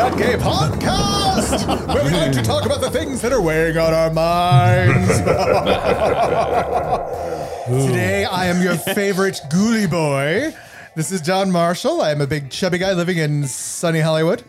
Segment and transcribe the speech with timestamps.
[0.00, 3.92] Fat Gay Podcast, where we like to talk about the things that are weighing on
[3.92, 5.18] our minds.
[7.86, 10.56] Today, I am your favorite ghoulie boy.
[10.96, 12.00] This is John Marshall.
[12.00, 14.42] I am a big chubby guy living in sunny Hollywood.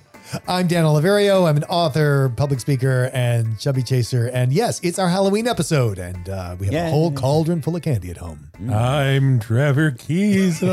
[0.48, 1.48] I'm Dan Oliverio.
[1.48, 4.28] I'm an author, public speaker, and chubby chaser.
[4.28, 7.82] And yes, it's our Halloween episode, and uh, we have a whole cauldron full of
[7.82, 8.48] candy at home.
[8.72, 10.70] I'm Trevor Keyson,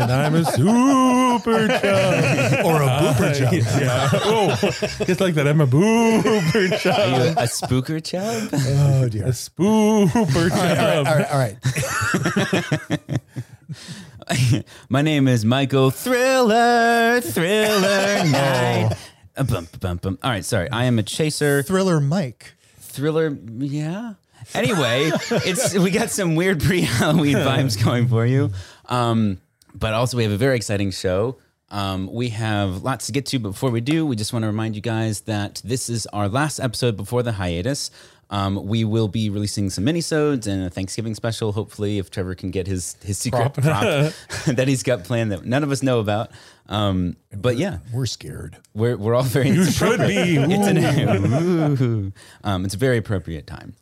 [0.00, 2.64] and I'm a super chub.
[2.66, 3.52] Or a booper chub.
[3.80, 4.08] Yeah.
[4.14, 4.56] Oh,
[5.04, 5.46] just like that.
[5.46, 7.08] I'm a booper Are chub.
[7.08, 8.48] you a spooker chub?
[8.80, 9.22] Oh dear.
[9.22, 9.32] A dear.
[9.32, 11.06] spooper chub.
[11.06, 13.18] All right, all right.
[14.88, 18.96] My name is Michael Thriller, Thriller Night.
[19.36, 20.18] Uh, bum, bum, bum.
[20.22, 20.70] All right, sorry.
[20.70, 21.62] I am a chaser.
[21.62, 22.54] Thriller Mike.
[22.78, 24.14] Thriller, yeah.
[24.54, 28.50] Anyway, it's we got some weird pre-Halloween vibes going for you,
[28.86, 29.38] um,
[29.74, 31.36] but also we have a very exciting show.
[31.70, 34.46] Um, we have lots to get to, but before we do, we just want to
[34.46, 37.90] remind you guys that this is our last episode before the hiatus.
[38.30, 41.52] Um, we will be releasing some minisodes and a Thanksgiving special.
[41.52, 43.54] Hopefully, if Trevor can get his his secret Prop.
[43.54, 44.12] prop
[44.46, 46.30] that he's got planned that none of us know about.
[46.68, 48.58] Um, but yeah, We're scared.
[48.74, 49.48] we're we're all very.
[49.50, 50.36] You should be.
[50.38, 52.12] It's an ooh.
[52.44, 53.74] um, it's a very appropriate time.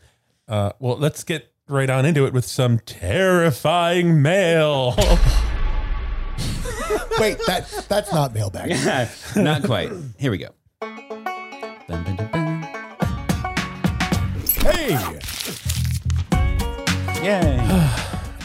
[0.46, 4.94] Uh, well, let's get right on into it with some terrifying mail.
[7.18, 8.70] Wait, that that's not mailbag.
[9.34, 9.90] Not quite.
[10.18, 10.50] Here we go.
[10.80, 12.45] Bum, bum, bum,
[14.94, 15.18] bum.
[17.14, 17.58] Hey, Yay.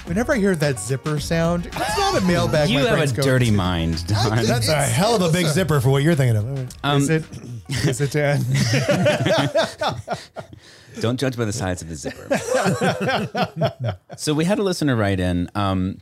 [0.06, 2.70] Whenever I hear that zipper sound, it's not a mailbag.
[2.70, 3.52] You my have a going dirty to.
[3.54, 4.44] mind, Don.
[4.46, 6.70] that's a hell of a big zipper for what you're thinking of.
[6.84, 7.24] Um, Is it?
[7.70, 8.42] Is it, Dan?
[11.00, 12.28] Don't judge by the size of the zipper.
[14.18, 16.00] so we had a listener write in, um,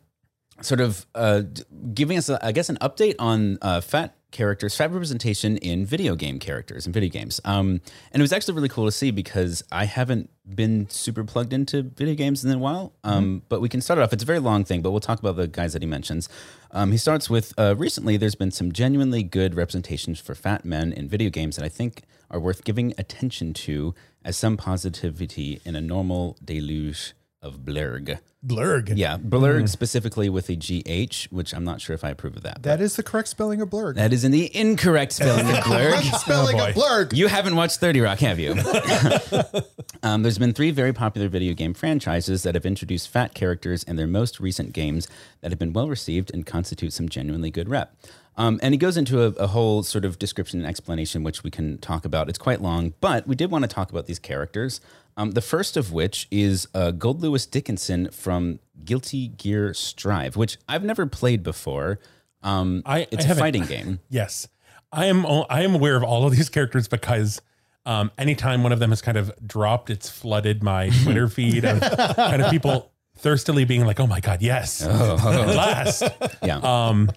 [0.61, 1.61] sort of uh, d-
[1.93, 6.15] giving us, a, I guess, an update on uh, fat characters, fat representation in video
[6.15, 7.41] game characters and video games.
[7.45, 7.81] Um,
[8.11, 11.83] and it was actually really cool to see because I haven't been super plugged into
[11.83, 12.93] video games in a while.
[13.03, 14.13] Um, But we can start it off.
[14.13, 16.29] It's a very long thing, but we'll talk about the guys that he mentions.
[16.71, 18.17] Um, he starts with uh, recently.
[18.17, 22.03] There's been some genuinely good representations for fat men in video games that I think
[22.31, 28.19] are worth giving attention to as some positivity in a normal deluge of blurg.
[28.45, 28.91] Blurg.
[28.95, 32.63] Yeah, blurg specifically with a GH, which I'm not sure if I approve of that.
[32.63, 33.95] That is the correct spelling of blurg.
[33.95, 36.01] that is in the incorrect spelling of blurg.
[36.19, 36.69] spelling boy.
[36.69, 37.13] of blurg.
[37.13, 38.51] You haven't watched 30 Rock, have you?
[40.03, 43.95] um, there's been three very popular video game franchises that have introduced fat characters in
[43.95, 45.07] their most recent games
[45.41, 47.95] that have been well received and constitute some genuinely good rep.
[48.39, 51.51] Um, and he goes into a, a whole sort of description and explanation, which we
[51.51, 52.29] can talk about.
[52.29, 54.79] It's quite long, but we did want to talk about these characters.
[55.17, 60.85] Um, the first of which is uh, Goldlewis Dickinson from Guilty Gear Strive, which I've
[60.85, 61.99] never played before.
[62.41, 63.99] Um, I- it's I a haven't- fighting game.
[64.09, 64.47] Yes,
[64.91, 65.25] I am.
[65.49, 67.41] I am aware of all of these characters because
[67.85, 71.81] um, anytime one of them has kind of dropped, it's flooded my Twitter feed of
[72.15, 74.89] kind of people thirstily being like, "Oh my god, yes, at
[75.27, 76.03] last."
[76.43, 76.59] Yeah.
[76.63, 77.11] Um,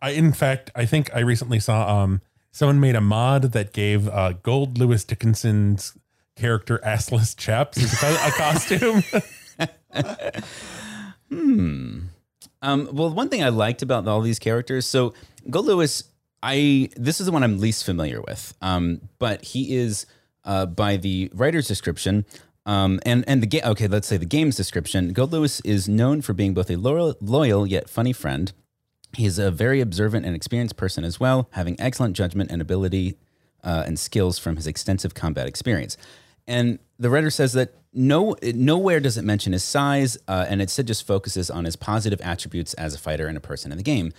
[0.00, 4.08] I in fact, I think I recently saw um someone made a mod that gave
[4.08, 5.96] uh, Goldlewis Dickinson's
[6.36, 9.02] character assless chaps a, co- a costume.
[12.62, 15.14] Um, well, one thing I liked about all these characters, so
[15.48, 16.04] Goldlewis,
[16.42, 20.06] I this is the one I'm least familiar with, um, but he is
[20.44, 22.24] uh, by the writer's description.
[22.64, 25.12] Um, and and the game, okay, let's say the game's description.
[25.12, 28.52] Goldlewis is known for being both a loyal, loyal yet funny friend.
[29.14, 33.16] He's a very observant and experienced person as well, having excellent judgment and ability
[33.62, 35.96] uh, and skills from his extensive combat experience.
[36.46, 40.86] And the writer says that no, nowhere does it mention his size, uh, and instead
[40.86, 44.12] just focuses on his positive attributes as a fighter and a person in the game,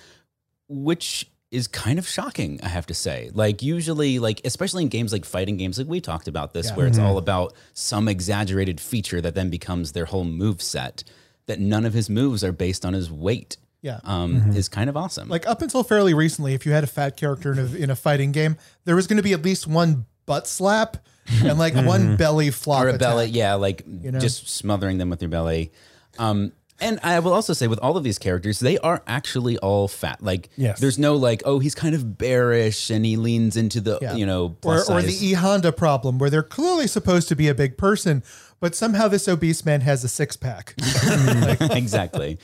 [0.67, 3.29] which is kind of shocking, I have to say.
[3.33, 6.87] Like usually, like especially in games like fighting games, like we talked about this, where
[6.87, 11.03] it's all about some exaggerated feature that then becomes their whole move set.
[11.45, 13.57] That none of his moves are based on his weight.
[13.83, 13.99] Yeah.
[14.05, 15.27] um, is kind of awesome.
[15.29, 17.95] Like up until fairly recently, if you had a fat character in a, in a
[17.95, 20.97] fighting game, there was going to be at least one butt slap
[21.43, 22.83] and like one belly flop.
[22.83, 22.99] or a attack.
[22.99, 24.19] belly, yeah, like know?
[24.19, 25.71] just smothering them with your belly.
[26.17, 29.87] Um, and I will also say, with all of these characters, they are actually all
[29.87, 30.21] fat.
[30.23, 30.79] Like, Yes.
[30.79, 34.15] there's no like, oh, he's kind of bearish and he leans into the, Yeah.
[34.15, 35.13] you know, or, plus or the.
[35.27, 38.23] E Honda problem, where they're clearly supposed to be a big person,
[38.59, 40.73] but somehow this obese man has a six pack.
[41.71, 42.37] exactly.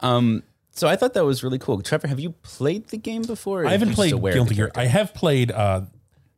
[0.00, 0.42] Um,
[0.76, 1.80] so I thought that was really cool.
[1.82, 3.66] Trevor, have you played the game before?
[3.66, 4.70] I haven't are you just played Guilty Gear.
[4.74, 5.82] I have played uh,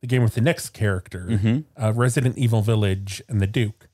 [0.01, 1.83] the game with the next character, Mm-hmm.
[1.83, 3.89] uh, Resident Evil Village, and the Duke.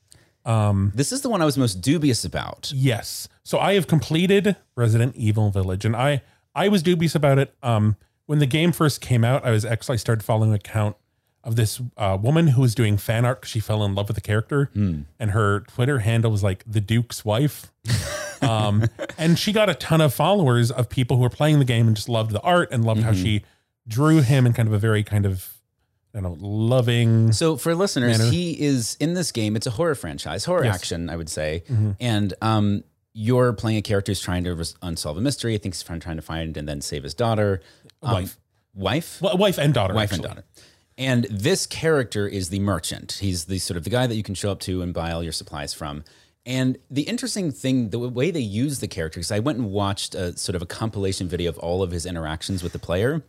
[0.45, 2.71] This is the one I was most dubious about.
[2.73, 3.27] Yes.
[3.43, 6.21] So I have completed Resident Evil Village, and I
[6.53, 7.95] I was dubious about it um,
[8.27, 10.95] when the game first came out, I was actually I started following an account
[11.43, 14.15] of this uh, woman who was doing fan art because she fell in love with
[14.15, 17.71] the character, and her Twitter handle was like the Duke's wife.
[18.41, 18.85] um,
[19.17, 21.95] and she got a ton of followers of people who were playing the game and
[21.95, 23.43] just loved the art and loved how she
[23.87, 25.51] drew him in kind of a very kind of
[26.13, 27.31] I don't know loving.
[27.33, 28.31] So for listeners, manner.
[28.31, 29.55] he is in this game.
[29.55, 30.75] It's a horror franchise, horror Yes.
[30.75, 31.63] action, I would say.
[31.99, 32.83] And um,
[33.13, 35.55] you're playing a character who's trying to res- unsolve a mystery.
[35.55, 37.61] I think he's trying to find and then save his daughter,
[38.01, 38.37] Um, wife.
[38.73, 40.45] wife, Well, wife and daughter, wife and daughter.
[40.97, 43.17] And this character is the merchant.
[43.19, 45.21] He's the sort of the guy that you can show up to and buy all
[45.21, 46.05] your supplies from.
[46.45, 50.13] And the interesting thing, the way they use the character, because I went and watched
[50.13, 53.23] a sort of a compilation video of all of his interactions with the player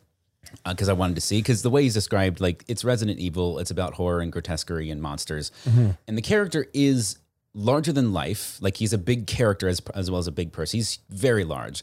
[0.64, 3.58] uh, because I wanted to see because the way he's described, like it's Resident Evil,
[3.58, 5.90] it's about horror and grotesquerie and monsters, mm-hmm.
[6.06, 7.18] and the character is
[7.54, 8.58] larger than life.
[8.60, 10.78] Like he's a big character as as well as a big person.
[10.78, 11.82] He's very large,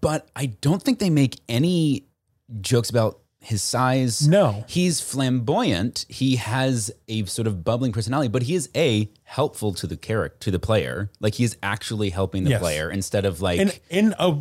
[0.00, 2.06] but I don't think they make any
[2.60, 4.28] jokes about his size.
[4.28, 4.64] No.
[4.68, 6.04] he's flamboyant.
[6.08, 10.36] He has a sort of bubbling personality, but he is a helpful to the character
[10.40, 11.10] to the player.
[11.20, 12.60] Like he is actually helping the Yes.
[12.60, 14.36] player instead of like in in a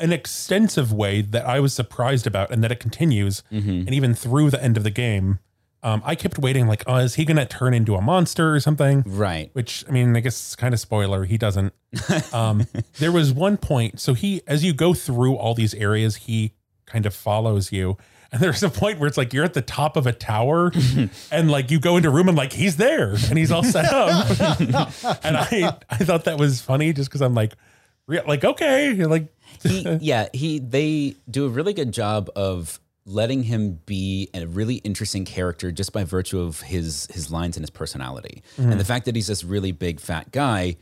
[0.00, 4.50] an extensive way that I was surprised about, and that it continues, and even through
[4.50, 5.38] the end of the game,
[5.84, 8.58] um, I kept waiting, like, oh, is he going to turn into a monster or
[8.58, 9.04] something?
[9.06, 9.50] right.
[9.52, 11.24] Which I mean, I guess it's kind of spoiler.
[11.24, 11.72] He doesn't.
[12.32, 12.66] Um,
[12.98, 16.52] there was one point, so he, as you go through all these areas, he
[16.94, 17.98] kind of follows you.
[18.32, 20.72] And there's a point where it's like you're at the top of a tower,
[21.30, 23.84] and like you go into a room and like he's there and he's all set
[23.92, 24.30] up.
[25.24, 27.54] and I, I thought that was funny just because I'm like,
[28.06, 29.28] re- like okay, you're like
[29.62, 34.76] he yeah he they do a really good job of letting him be a really
[34.76, 38.70] interesting character just by virtue of his his lines and his personality mm-hmm.
[38.70, 40.74] and the fact that he's this really big fat guy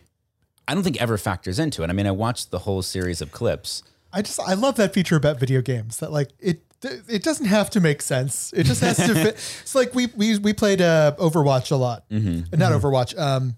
[0.68, 3.32] i don't think ever factors into it i mean i watched the whole series of
[3.32, 3.82] clips
[4.12, 7.70] I just I love that feature about video games that like it it doesn't have
[7.70, 8.52] to make sense.
[8.52, 9.34] It just has to fit.
[9.62, 12.52] It's like we we we played uh, Overwatch a lot, Mm-hmm.
[12.52, 13.18] Uh, not Overwatch.
[13.18, 13.56] Um,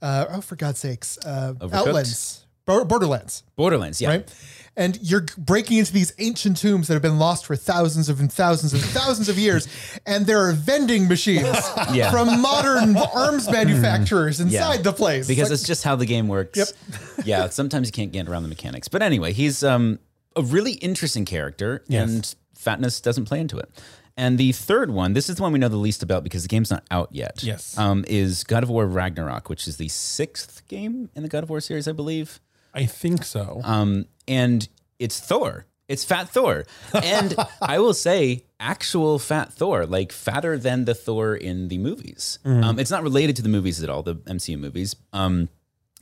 [0.00, 1.54] uh, oh for God's sakes, uh?
[1.72, 4.34] Outlands, Bo- Borderlands, borderlands yeah right?
[4.78, 8.32] And you're breaking into these ancient tombs that have been lost for thousands of and
[8.32, 9.66] thousands and thousands of years,
[10.06, 11.56] and there are vending machines
[11.92, 12.12] Yeah.
[12.12, 15.26] from modern arms manufacturers inside the place.
[15.26, 16.56] Because like- it's just how the game works.
[16.56, 16.68] Yep.
[17.26, 18.86] yeah, sometimes you can't get around the mechanics.
[18.86, 19.98] But anyway, he's um,
[20.36, 22.08] a really interesting character, Yes.
[22.08, 23.68] and fatness doesn't play into it.
[24.16, 26.48] And the third one, this is the one we know the least about because the
[26.48, 27.42] game's not out yet.
[27.42, 27.76] Yes.
[27.78, 31.50] um, is God of War Ragnarok, which is the sixth game in the God of
[31.50, 32.40] War series, I believe.
[32.78, 33.60] I think so.
[33.64, 35.66] Um, and it's Thor.
[35.88, 36.64] It's Fat Thor.
[36.92, 42.38] And I will say, actual Fat Thor, like fatter than the Thor in the movies.
[42.44, 44.96] Um, it's not related to the movies at all, the MCU movies.
[45.12, 45.48] Um,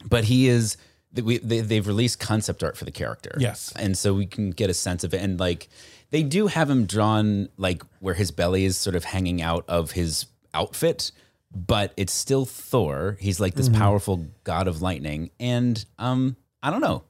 [0.05, 0.77] but he is.
[1.15, 3.35] We, they, they've released concept art for the character.
[3.39, 3.73] Yes.
[3.77, 5.23] and so we can get a sense of it.
[5.23, 5.69] And like,
[6.11, 9.93] they do have him drawn like where his belly is sort of hanging out of
[9.93, 11.13] his outfit,
[11.55, 13.17] but it's still Thor.
[13.21, 17.05] He's like this powerful god of lightning, and um, I don't know.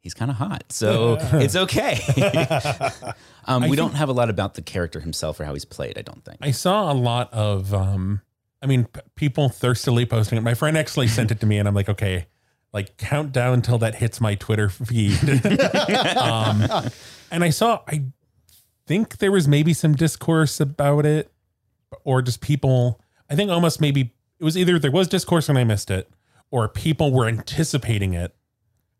[0.00, 1.98] He's kind of hot, so it's okay.
[3.44, 5.98] um, we don't have a lot about the character himself or how he's played.
[5.98, 6.38] I don't think.
[6.40, 8.20] I saw a lot of, um,
[8.62, 10.42] I mean, p- people thirstily posting it.
[10.42, 12.26] My friend actually sent it to me, and I'm like, okay,
[12.72, 15.18] like count down until that hits my Twitter feed.
[16.16, 16.64] um,
[17.32, 18.04] and I saw, I
[18.86, 21.32] think there was maybe some discourse about it,
[22.04, 23.00] or just people.
[23.28, 26.08] I think almost maybe it was either there was discourse and I missed it,
[26.52, 28.36] or people were anticipating it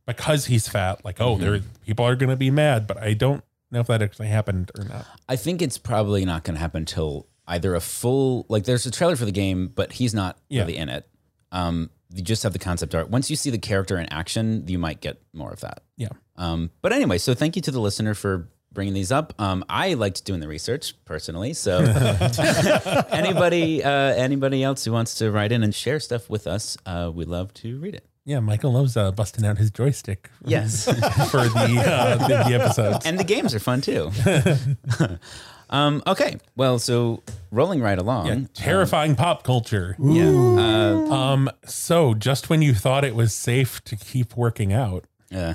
[0.06, 1.04] because he's fat.
[1.04, 4.02] Like, oh, there people are going to be mad, but I don't know if that
[4.02, 5.06] actually happened or not.
[5.28, 8.90] I think it's probably not going to happen until either a full like there's a
[8.90, 10.62] trailer for the game, but he's not Yeah.
[10.62, 11.08] really in it.
[11.52, 13.10] Um, you just have the concept art.
[13.10, 15.82] Once you see the character in action, you might get more of that.
[15.96, 16.08] Yeah.
[16.36, 19.32] Um, but anyway, so thank you to the listener for bringing these up.
[19.40, 21.52] Um, I liked doing the research personally.
[21.54, 21.78] So
[23.10, 27.10] anybody, uh, anybody else who wants to write in and share stuff with us, uh,
[27.14, 28.06] we love to read it.
[28.26, 30.28] Yeah, Michael loves uh, busting out his joystick.
[30.44, 30.84] Yes.
[31.30, 33.06] for the, uh, the the episodes.
[33.06, 34.10] and the games are fun too.
[35.70, 36.38] um, okay.
[36.56, 38.26] Well, so rolling right along.
[38.26, 39.96] Yeah, terrifying pop culture.
[39.98, 40.24] Yeah.
[40.28, 45.54] Uh, Um, so just when you thought it was safe to keep working out, yeah.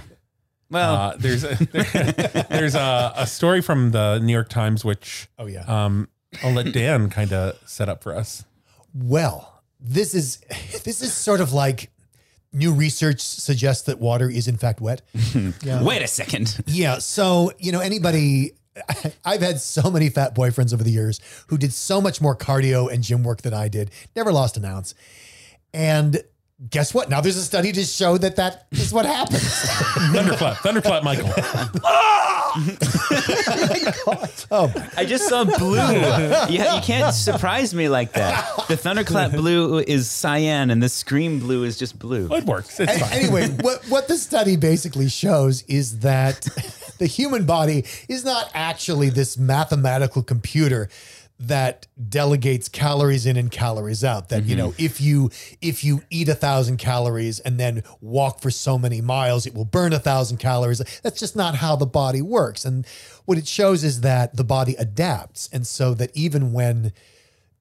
[0.70, 1.56] Well, uh, there's a,
[2.50, 5.66] there's a, a story from the New York Times which Oh yeah.
[5.66, 6.08] um,
[6.42, 8.46] I'll let Dan kind of set up for us.
[8.94, 10.38] Well, this is
[10.86, 11.90] this is sort of like
[12.54, 15.02] new research suggests that water is in fact wet.
[15.66, 16.62] wait a second.
[16.68, 17.00] Yeah.
[17.00, 18.52] So, you know, anybody,
[19.26, 22.92] I've had so many fat boyfriends over the years who did so much more cardio
[22.92, 24.94] and gym work than I did, never lost an ounce.
[25.74, 26.22] And
[26.70, 27.10] guess what?
[27.10, 29.42] Now there's a study to show that that is what happens.
[30.14, 31.30] Thunderclap, thunderclap, Michael.
[34.52, 35.76] Oh, I just saw blue.
[35.78, 38.68] yeah, you can't surprise me like that.
[38.68, 42.28] The thunderclap blue is cyan, and the scream blue is just blue.
[42.34, 42.80] It works.
[42.80, 43.12] It's fine.
[43.12, 46.42] anyway, what what the study basically shows is that
[46.98, 50.90] the human body is not actually this mathematical computer
[51.42, 54.86] that delegates calories in and calories out that you know mm-hmm.
[54.86, 55.30] if you
[55.62, 59.66] if you eat a thousand calories and then walk for so many miles it will
[59.66, 60.80] burn a thousand calories.
[61.04, 62.66] That's just not how the body works.
[62.66, 62.86] And
[63.26, 65.50] what it shows is that the body adapts.
[65.52, 66.94] And so that even when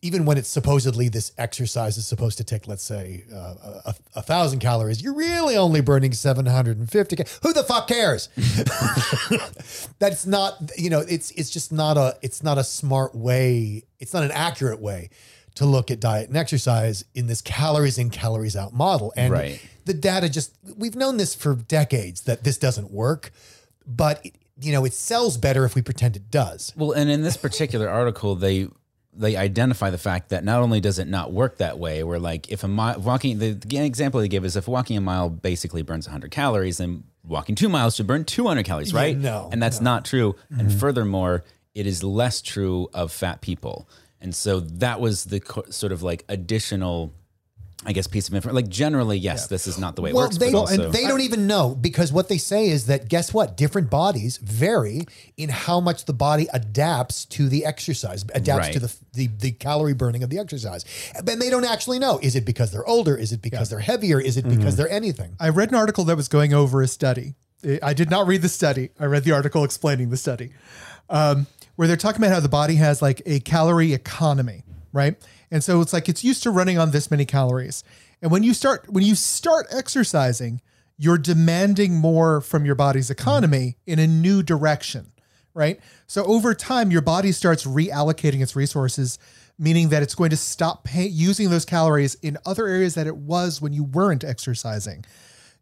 [0.02, 3.54] even when it's supposedly this exercise is supposed to take, let's say, uh,
[3.84, 7.16] a, a thousand calories, you're really only burning 750.
[7.16, 8.28] Ca- Who the fuck cares?
[9.98, 13.84] That's not, you know, it's it's just not a it's not a smart way.
[13.98, 15.10] It's not an accurate way
[15.56, 19.12] to look at diet and exercise in this calories in calories out model.
[19.16, 19.60] And Right.
[19.84, 23.32] the data just we've known this for decades that this doesn't work,
[23.86, 26.72] but it, you know, it sells better if we pretend it does.
[26.76, 28.68] Well, and in this particular article, they
[29.12, 32.50] they identify the fact that not only does it not work that way, where like
[32.50, 35.82] if a mile walking, the, the example they give is if walking a mile basically
[35.82, 39.16] burns 100 calories, then walking two miles should burn 200 calories, right?
[39.16, 40.36] no, and that's not true.
[40.50, 40.78] And mm-hmm.
[40.78, 43.88] furthermore, it is less true of fat people.
[44.20, 47.12] And so that was the co- sort of like additional,
[47.86, 48.56] I guess, piece of information.
[48.56, 50.36] Like generally, yes, this is not the way it Well, works.
[50.36, 53.32] they, but also, and they don't even know because what they say is that guess
[53.32, 53.56] what?
[53.56, 55.06] Different bodies vary
[55.38, 58.72] in how much the body adapts to the exercise, adapts Right.
[58.74, 60.84] to the, the the calorie burning of the exercise.
[61.16, 62.18] And they don't actually know.
[62.22, 63.16] Is it because they're older?
[63.16, 64.20] Is it because they're heavier?
[64.20, 64.58] Is it Mm-hmm.
[64.58, 65.36] because they're anything?
[65.40, 67.34] I read an article that was going over a study.
[67.82, 68.90] I did not read the study.
[69.00, 70.50] I read the article explaining the study,
[71.08, 71.46] um,
[71.76, 75.16] where they're talking about how the body has like a calorie economy, right?
[75.50, 77.82] And so it's like it's used to running on this many calories.
[78.22, 80.60] And when you start when you start exercising,
[80.96, 85.12] you're demanding more from your body's economy in a new direction,
[85.54, 85.80] right?
[86.06, 89.18] So over time, your body starts reallocating its resources,
[89.58, 93.16] meaning that it's going to stop pay- using those calories in other areas that it
[93.16, 95.04] was when you weren't exercising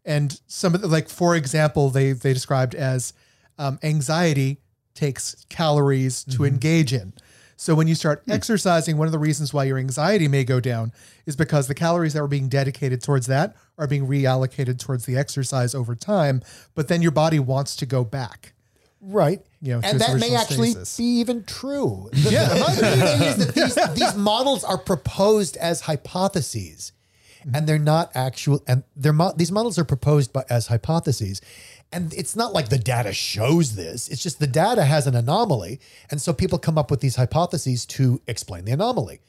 [0.05, 3.13] and some of the like for example they they described as
[3.57, 4.57] um, anxiety
[4.93, 7.13] takes calories to engage in
[7.59, 8.31] so when you start hmm.
[8.31, 10.91] exercising one of the reasons why your anxiety may go down
[11.25, 15.17] is because the calories that were being dedicated towards that are being reallocated towards the
[15.17, 16.41] exercise over time
[16.73, 18.53] but then your body wants to go back
[19.01, 19.41] Right.
[19.61, 20.97] You know, and that may actually stasis.
[20.97, 22.09] be even true.
[22.11, 22.49] The, yeah.
[22.49, 23.35] the thing is
[23.75, 26.91] that these, these models are proposed as hypotheses
[27.53, 31.41] and they're not actual, and they're, mo- these models are proposed by, as hypotheses.
[31.91, 34.07] And it's not like the data shows this.
[34.09, 35.79] It's just the data has an anomaly.
[36.11, 39.21] And so people come up with these hypotheses to explain the anomaly.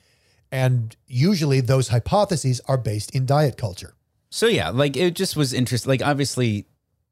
[0.52, 3.94] And usually those hypotheses are based in diet culture.
[4.30, 5.88] So yeah, like it just was interesting.
[5.90, 6.66] Like obviously,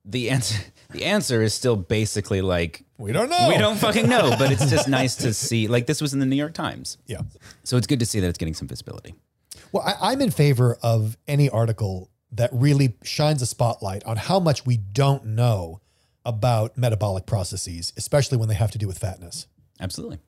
[0.04, 3.48] the answer the answer is still basically like We don't know.
[3.48, 5.66] we don't fucking know, but it's just nice to see.
[5.68, 7.22] Like this was in the New York Times, Yeah.
[7.64, 9.14] so it's good to see that it's getting some visibility.
[9.72, 14.38] Well, I, I'm in favor of any article that really shines a spotlight on how
[14.40, 15.80] much we don't know
[16.24, 19.46] about metabolic processes, especially when they have to do with fatness.
[19.80, 20.18] Absolutely.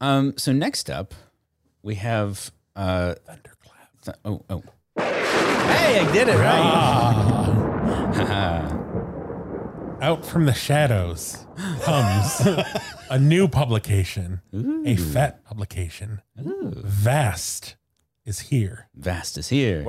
[0.00, 1.14] Um, so next up,
[1.82, 3.88] we have uh, Thunderclap.
[4.04, 4.62] th- oh oh.
[4.96, 7.60] Hey, I did it right.
[10.00, 11.46] Out from the shadows
[11.82, 12.40] comes
[13.10, 14.42] a new publication,
[14.84, 16.20] a fat publication.
[16.36, 17.76] Vast
[18.26, 18.88] is here.
[18.94, 19.82] Vast is here.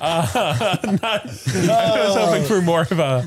[0.00, 3.26] Uh, not, I was hoping for more of a,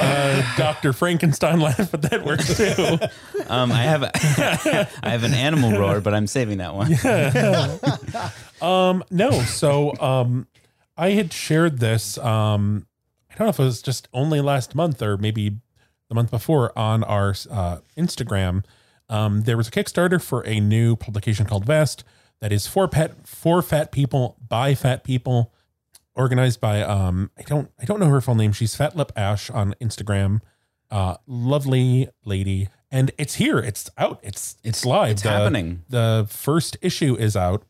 [0.00, 0.92] uh Dr.
[0.92, 2.98] Frankenstein laugh, but that works too.
[3.48, 4.10] Um, I have a,
[5.02, 6.94] I have an animal roar, but I'm saving that one.
[8.62, 10.46] Um, no, so um,
[10.96, 12.16] I had shared this.
[12.18, 12.86] Um,
[13.30, 15.56] I don't know if it was just only last month or maybe
[16.08, 18.64] the month before on our uh, Instagram.
[19.08, 22.04] Um, there was a Kickstarter for a new publication called Vast
[22.40, 25.52] that is for pet for fat people by fat people,
[26.14, 28.52] organized by um, I don't I don't know her full name.
[28.52, 30.40] She's Fat Lip Ash on Instagram.
[30.90, 33.58] Uh, lovely lady, and it's here.
[33.58, 34.20] It's out.
[34.22, 35.12] It's it's live.
[35.12, 35.82] it's The- happening.
[35.88, 37.64] The first issue is out.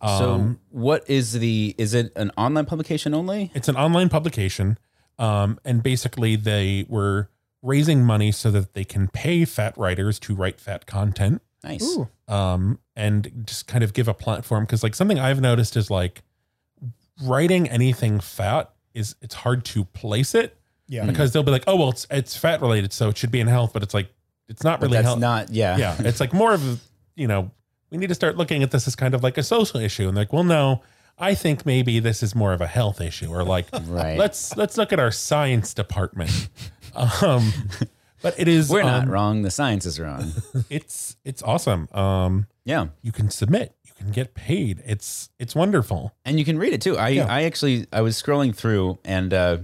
[0.00, 1.74] So Um, what is the?
[1.76, 3.50] Is it an online publication only?
[3.54, 4.78] It's an online publication.
[5.18, 7.30] Um, and basically, they were
[7.62, 11.98] raising money so that they can pay fat writers to write fat content Nice.
[12.28, 14.64] um, and just kind of give a platform.
[14.64, 16.22] Because, like, something I've noticed is like
[17.24, 21.04] writing anything fat is it's hard to place it Yeah.
[21.06, 23.46] because they'll be like, oh, well, it's, it's fat related, so it should be in
[23.48, 24.08] health, but it's like,
[24.48, 25.18] it's not really that's health.
[25.18, 25.50] not.
[25.50, 25.76] Yeah.
[25.76, 26.78] yeah, it's like more of, a,
[27.16, 27.50] you know,
[27.90, 30.08] we need to start looking at this as kind of like a social issue.
[30.08, 30.82] And like, well, no,
[31.18, 34.16] I think maybe this is more of a health issue, or like, Right.
[34.18, 36.48] let's let's look at our science department.
[37.22, 37.52] um,
[38.22, 39.42] but it is We're not um, wrong.
[39.42, 40.32] The science is wrong.
[40.70, 41.88] It's it's awesome.
[41.92, 42.88] Um, Yeah.
[43.02, 44.82] you can submit, you can get paid.
[44.86, 46.14] It's it's wonderful.
[46.24, 46.96] And you can read it too.
[46.98, 49.58] I, I actually I was scrolling through and uh,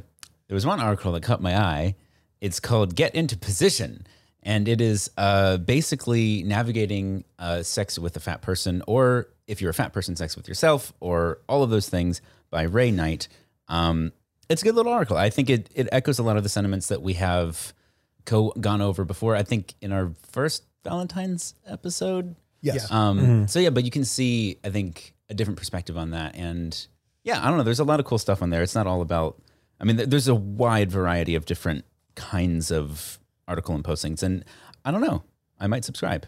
[0.49, 1.95] there was one article that caught my eye.
[2.41, 4.07] It's called "Get into Position,"
[4.43, 9.71] and it is uh, basically navigating uh, sex with a fat person, or if you're
[9.71, 12.21] a fat person, sex with yourself, or all of those things
[12.51, 13.29] by Ray Knight.
[13.69, 14.13] Um,
[14.51, 15.17] it's a good little article.
[15.17, 17.73] I think it it echoes a lot of the sentiments that we have
[18.25, 19.35] co- gone over before.
[19.37, 22.35] I think in our first Valentine's episode.
[22.61, 22.91] Yes.
[22.91, 26.87] Um, So yeah, but you can see, I think, a different perspective on that, and
[27.23, 27.63] yeah, I don't know.
[27.65, 28.63] There's a lot of cool stuff on there.
[28.63, 29.41] It's not all about.
[29.81, 34.45] I mean, there's a wide variety of different kinds of article and postings, and
[34.85, 35.25] I don't know.
[35.59, 36.27] I might subscribe.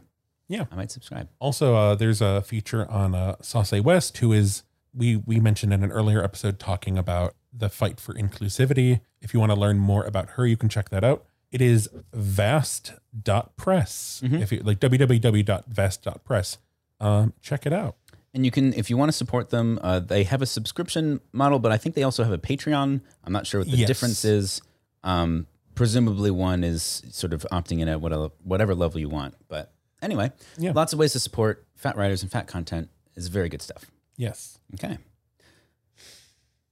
[0.48, 0.64] Yeah.
[0.70, 1.28] I might subscribe.
[1.38, 4.62] Also, uh, there's a feature on uh, Sauce West, who is
[4.94, 9.00] we we mentioned in an earlier episode talking about the fight for inclusivity.
[9.20, 11.24] If you want to learn more about her, you can check that out.
[11.56, 14.20] It is vast.press.
[14.22, 16.58] If you like www.vast.press,
[17.00, 17.96] um, check it out.
[18.34, 21.58] And you can, if you want to support them, uh, they have a subscription model,
[21.58, 23.00] but I think they also have a Patreon.
[23.24, 23.86] I'm not sure what the Yes.
[23.86, 24.60] difference is.
[25.02, 29.34] Um, presumably, one is sort of opting in at whatever, whatever level you want.
[29.48, 29.72] But
[30.02, 30.72] anyway, Yeah.
[30.74, 33.86] lots of ways to support fat writers and fat content is very good stuff.
[34.18, 34.58] Yes.
[34.74, 34.98] Okay.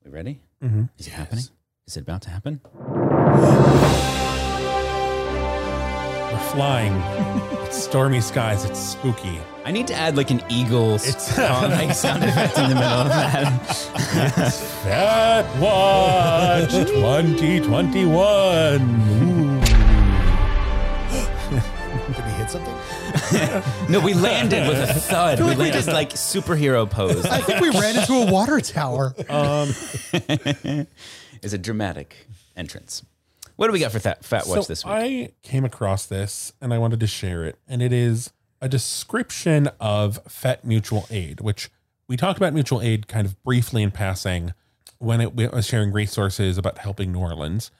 [0.04, 0.42] We ready?
[0.62, 0.90] Mhm.
[0.98, 1.44] Is it happening?
[1.86, 2.60] Is it about to happen?
[6.34, 6.92] We're flying.
[7.64, 8.64] it's stormy skies.
[8.64, 9.38] It's spooky.
[9.64, 13.08] I need to add like an eagle sound, like sound effect in the middle of
[13.08, 14.52] that.
[14.82, 19.60] Fat Watch 2021.
[22.10, 22.74] Did we hit something?
[23.88, 25.38] No, we landed with a thud.
[25.38, 27.24] We landed just like superhero pose.
[27.26, 29.14] I think we ran into a water tower.
[29.28, 29.68] Um
[31.42, 33.04] is a dramatic entrance.
[33.56, 34.94] What do we got for Fat, fat Watch so this week?
[34.94, 37.58] I came across this and I wanted to share it.
[37.68, 41.70] And it is a description of fat mutual aid, which
[42.08, 44.54] we talked about mutual aid kind of briefly in passing
[44.98, 47.70] when it was sharing resources about helping New Orleans.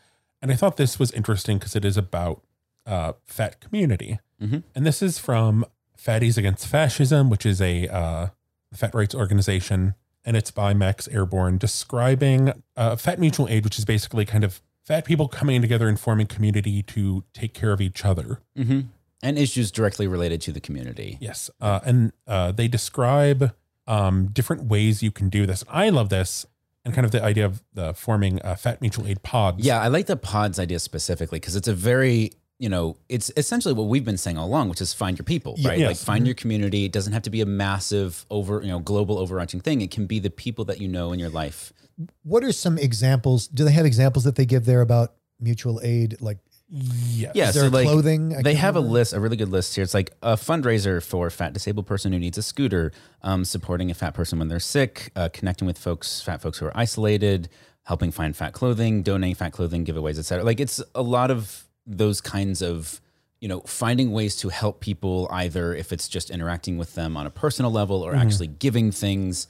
[0.43, 2.43] And I thought this was interesting because it is about
[2.87, 4.19] uh, fat community.
[4.41, 4.63] Mhm.
[4.75, 5.65] And this is from
[5.99, 8.27] Fatties Against Fascism, which is a uh,
[8.75, 9.95] fat rights organization.
[10.25, 14.61] And it's by Max Airborne describing uh, fat mutual aid, which is basically kind of
[14.85, 18.41] fat people coming together and forming community to take care of each other.
[18.57, 18.81] hmm
[19.23, 21.17] And issues directly related to the community.
[21.21, 21.51] Yes.
[21.61, 23.55] Uh, and uh, they describe
[23.87, 25.65] um, different ways you can do this.
[25.69, 26.47] I love this
[26.85, 29.65] and kind of the idea of the forming uh, fat mutual aid pods.
[29.65, 33.73] Yeah, I like the pods idea specifically because it's a very, you know, it's essentially
[33.73, 35.79] what we've been saying all along, which is find your people, right?
[35.79, 35.89] yes.
[35.89, 36.85] Like find your community.
[36.85, 39.81] It doesn't have to be a massive over, you know, global overarching thing.
[39.81, 41.73] It can be the people that you know in your life.
[42.23, 43.47] What are some examples?
[43.49, 46.21] Do they have examples that they give there about mutual aid?
[46.21, 47.33] Like, Yes.
[47.35, 48.35] Yeah, is there so like clothing?
[48.35, 49.85] I they can't have a list, a really good list here.
[49.85, 52.91] It's like a fundraiser for a fat disabled person who needs a scooter,
[53.23, 56.67] um, supporting a fat person when they're sick, uh, connecting with folks, fat folks who
[56.67, 57.49] are isolated,
[57.85, 60.43] helping find fat clothing, donating fat clothing, giveaways, etc.
[60.43, 63.01] Like it's a lot of those kinds of
[63.41, 67.27] you know finding ways to help people either if it's just interacting with them on
[67.27, 69.47] a personal level or actually giving things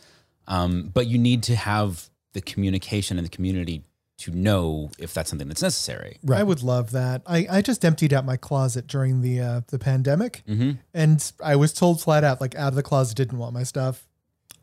[0.48, 3.82] um, but you need to have the communication in the community
[4.16, 6.38] to know if that's something that's necessary Right.
[6.38, 7.22] I would love that.
[7.26, 10.72] I, I just emptied out my closet during the uh, the pandemic, mm-hmm.
[10.92, 14.06] and I was told flat out, like out of the closet, didn't want my stuff.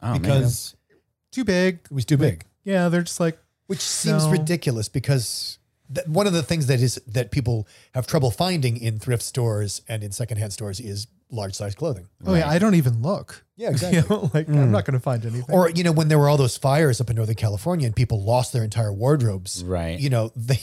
[0.02, 0.22] oh, man.
[0.22, 0.76] because
[1.32, 1.80] Too big.
[1.86, 2.46] it was too big.
[2.64, 4.32] Yeah, they're just like, which seems No.
[4.32, 5.58] ridiculous because
[5.94, 9.82] that one of the things that is that people have trouble finding in thrift stores
[9.88, 12.08] and in secondhand stores is large size clothing.
[12.26, 13.46] oh yeah, I don't even look.
[13.56, 14.16] Yeah, You exactly.
[14.16, 14.72] know, like I'm hmm.
[14.72, 15.54] not going to find anything.
[15.54, 18.24] or you know when there were all those fires up in Northern California and people
[18.24, 19.64] lost their entire wardrobes.
[19.64, 20.00] Right.
[20.00, 20.60] You know, they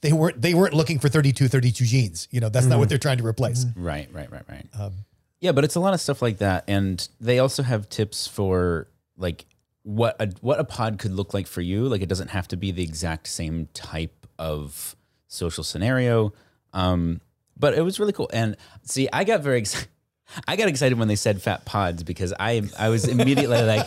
[0.00, 2.28] they weren't they weren't looking for 32 32 jeans.
[2.30, 2.90] You know, that's not what hmm.
[2.90, 3.64] they're trying to replace.
[3.64, 3.82] Hmm.
[3.82, 4.66] Right, right, right, right.
[4.78, 5.04] Um,
[5.40, 8.86] yeah, but it's a lot of stuff like that, and they also have tips for
[9.16, 9.44] like
[9.82, 11.88] what a what a pod could look like for you.
[11.88, 14.96] Like it doesn't have to be the exact same type of
[15.28, 16.32] social scenario.
[16.72, 17.20] Um,
[17.56, 18.28] but it was really cool.
[18.32, 19.88] And see, I got very excited.
[20.48, 23.86] I got excited when they said fat pods because I I was immediately like,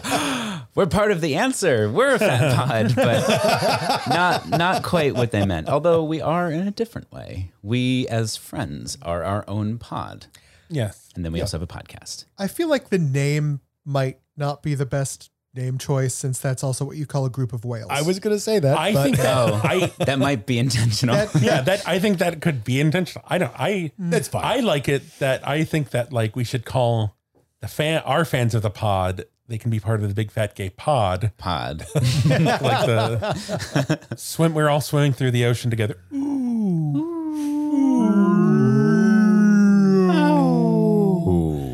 [0.75, 1.89] we're part of the answer.
[1.89, 5.67] We're a fat pod, but not not quite what they meant.
[5.67, 7.51] Although we are in a different way.
[7.63, 10.27] We as friends are our own pod.
[10.69, 11.09] Yes.
[11.15, 12.25] And then we also have a podcast.
[12.37, 16.85] I feel like the name might not be the best name choice since that's also
[16.85, 17.87] what you call a group of whales.
[17.89, 18.77] I was going to say that.
[18.77, 19.55] I but- think that Oh.
[19.63, 21.15] I That might be intentional.
[21.15, 23.25] That- yeah, that I think that could be intentional.
[23.27, 24.11] I don't I mm.
[24.11, 24.43] That's fine.
[24.45, 27.15] I like it that I think that like we should call
[27.61, 30.55] the fan our fans of the pod they can be part of the big fat
[30.55, 31.85] gay pod, Pod.
[31.95, 34.55] like the swim.
[34.55, 35.97] We're all swimming through the ocean together.
[36.13, 36.41] Ooh.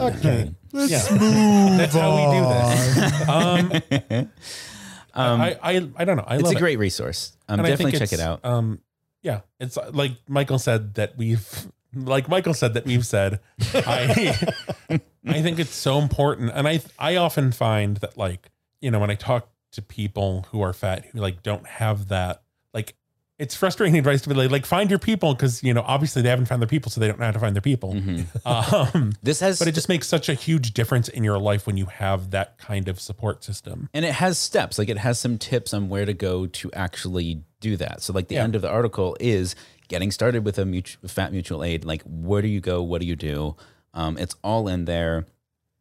[0.01, 0.51] Okay.
[0.73, 3.73] Yeah, that's how we do
[4.09, 4.27] this.
[5.13, 6.23] Um, I, I I don't know.
[6.25, 6.59] I It's love a it.
[6.59, 7.35] great resource.
[7.49, 8.45] Um, And definitely check it out.
[8.45, 8.79] Um,
[9.21, 11.45] yeah, it's uh, like Michael said that we've,
[11.93, 13.41] like Michael said that we've said.
[13.73, 14.37] I,
[15.27, 19.11] I think it's so important, and I I often find that like you know when
[19.11, 22.95] I talk to people who are fat who like don't have that like.
[23.41, 26.29] It's frustrating advice to be like, like find your people because you know obviously they
[26.29, 27.97] haven't found their people, so they don't know how to find their people.
[28.45, 31.75] Um, This has but it just makes such a huge difference in your life when
[31.77, 33.89] you have that kind of support system.
[33.93, 37.43] and it has steps like it has some tips on where to go to actually
[37.59, 38.43] do that so like the Yeah.
[38.43, 39.55] end of the article is
[39.87, 43.07] getting started with a mutual, fat mutual aid like where do you go what do
[43.07, 43.55] you do
[43.93, 45.25] um, it's all in there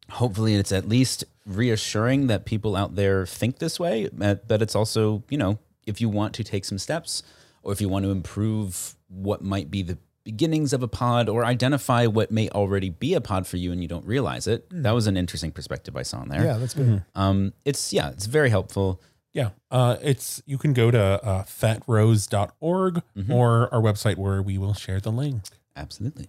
[0.09, 5.23] hopefully it's at least reassuring that people out there think this way but it's also
[5.29, 7.23] you know if you want to take some steps
[7.63, 11.43] or if you want to improve what might be the beginnings of a pod or
[11.43, 14.91] identify what may already be a pod for you and you don't realize it that
[14.91, 17.03] was an interesting perspective i saw in there Yeah, that's good.
[17.15, 19.01] um, it's yeah, it's very helpful.
[19.33, 24.73] Yeah, uh, it's you can go to uh, fatrose.org or our website where we will
[24.73, 25.43] share the link.
[25.75, 26.27] Absolutely.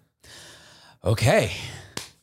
[1.05, 1.51] Okay,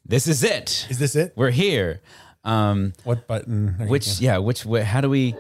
[0.06, 0.88] this is it.
[0.90, 1.34] Is this it?
[1.36, 2.02] We're here.
[2.46, 3.76] Um, What button?
[3.82, 5.36] are which gonna- yeah, which wh- how do we?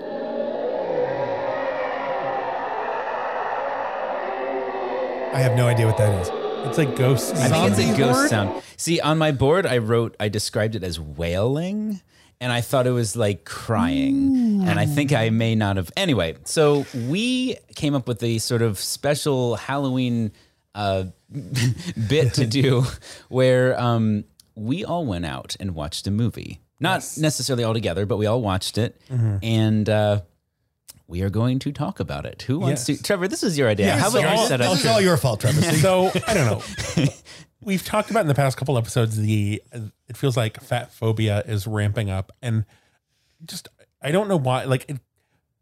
[5.33, 6.29] I have no idea what that is.
[6.67, 7.35] It's like ghost.
[7.35, 8.29] I think it's a Zombie ghost horde?
[8.29, 8.63] sound.
[8.77, 12.01] See, on my board, I wrote, I described it as wailing,
[12.41, 14.61] and I thought it was like crying.
[14.67, 15.91] And I think I may not have.
[15.95, 20.31] Anyway, so we came up with a sort of special Halloween
[20.75, 21.05] uh,
[22.07, 22.83] bit to do
[23.29, 26.59] where um, we all went out and watched a movie.
[26.81, 28.99] Not necessarily all together, but we all watched it.
[29.09, 30.21] And uh,
[31.09, 32.43] we are going to talk about it.
[32.43, 32.97] Who wants Yes.
[32.99, 33.03] to?
[33.03, 33.91] Trevor, this is your idea.
[33.97, 34.71] How about so you I'll- set up?
[34.71, 35.61] This is all your fault, Trevor.
[35.61, 35.77] See?
[35.77, 36.45] so I don't
[36.97, 37.05] know.
[37.61, 39.61] We've talked about in the past couple episodes the
[40.07, 42.63] it feels like fat phobia is ramping up, and
[43.45, 43.67] just
[44.01, 44.63] I don't know why.
[44.63, 44.97] Like it,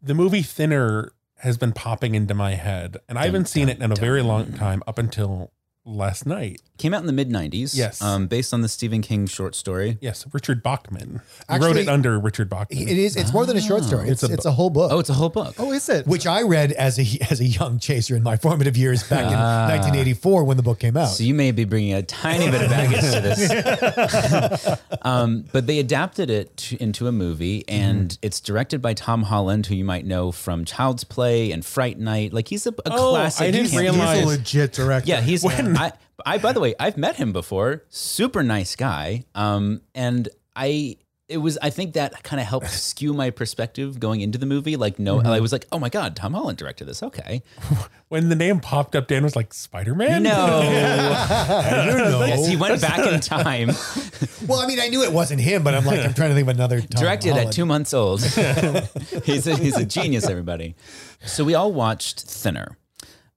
[0.00, 3.90] the movie Thinner has been popping into my head, and I haven't seen it in
[3.90, 5.50] a very long time up until
[5.88, 6.60] last night.
[6.76, 7.74] Came out in the mid 90s.
[7.76, 8.00] Yes.
[8.00, 9.98] Um, based on the Stephen King short story.
[10.00, 11.20] Yes, Richard Bachman.
[11.26, 12.78] he Actually, wrote it under Richard Bachman.
[12.88, 13.16] it is.
[13.16, 14.08] It's more than a short story.
[14.08, 14.92] It's, It's a it's a whole book.
[14.92, 15.56] Oh, it's a whole book.
[15.58, 16.06] Oh, is it?
[16.06, 19.32] which I read as a as a young chaser in my formative years back in
[19.32, 21.06] 1984 when the book came out.
[21.06, 24.78] So you may be bringing a tiny bit of baggage to this.
[25.02, 29.66] um, but they adapted it to, into a movie, and it's directed by Tom Holland,
[29.66, 32.32] who you might know from Child's Play and Fright Night.
[32.32, 33.48] Like he's a, a Oh, classic.
[33.48, 35.08] I didn't camp- realize- He's a legit director.
[35.10, 35.42] Yeah, he's.
[35.78, 35.92] I,
[36.24, 36.38] I.
[36.38, 37.84] By the way, I've met him before.
[37.88, 39.24] Super nice guy.
[39.34, 40.96] Um, and I.
[41.28, 41.58] It was.
[41.60, 44.76] I think that kind of helped skew my perspective going into the movie.
[44.76, 47.02] Like, no, I was like, oh my god, Tom Holland directed this.
[47.02, 47.42] Okay.
[48.08, 50.22] when the name popped up, Dan was like Spider Man.
[50.22, 50.30] No.
[50.32, 52.24] I don't know.
[52.24, 53.68] yes, he went back in time.
[54.46, 56.48] well, I mean, I knew it wasn't him, but I'm like, I'm trying to think
[56.48, 56.80] of another.
[56.80, 57.48] Tom directed Holland.
[57.48, 58.22] at two months old.
[58.22, 60.76] he's, a, he's a genius, everybody.
[61.26, 62.78] So we all watched Thinner,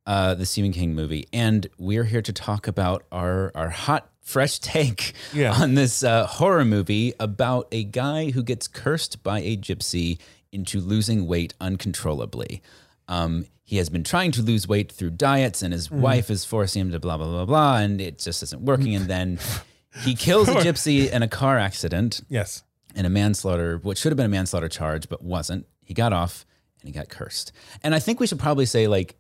[0.06, 4.08] uh, the Stephen King movie, and we're here to talk about our our hot.
[4.24, 5.52] Fresh take Yeah.
[5.52, 10.20] on this uh, horror movie about a guy who gets cursed by a gypsy
[10.52, 12.62] into losing weight uncontrollably.
[13.08, 16.82] Um, he has been trying to lose weight through diets, and his wife is forcing
[16.82, 18.96] him to blah blah blah blah, and it just isn't working.
[18.96, 19.40] And then
[20.04, 22.64] he kills a gypsy in a car accident Yes.
[22.96, 25.66] in a manslaughter, what should have been a manslaughter charge, but wasn't.
[25.84, 26.46] He got off
[26.82, 27.52] and he got cursed.
[27.84, 29.16] And I think we should probably say, like,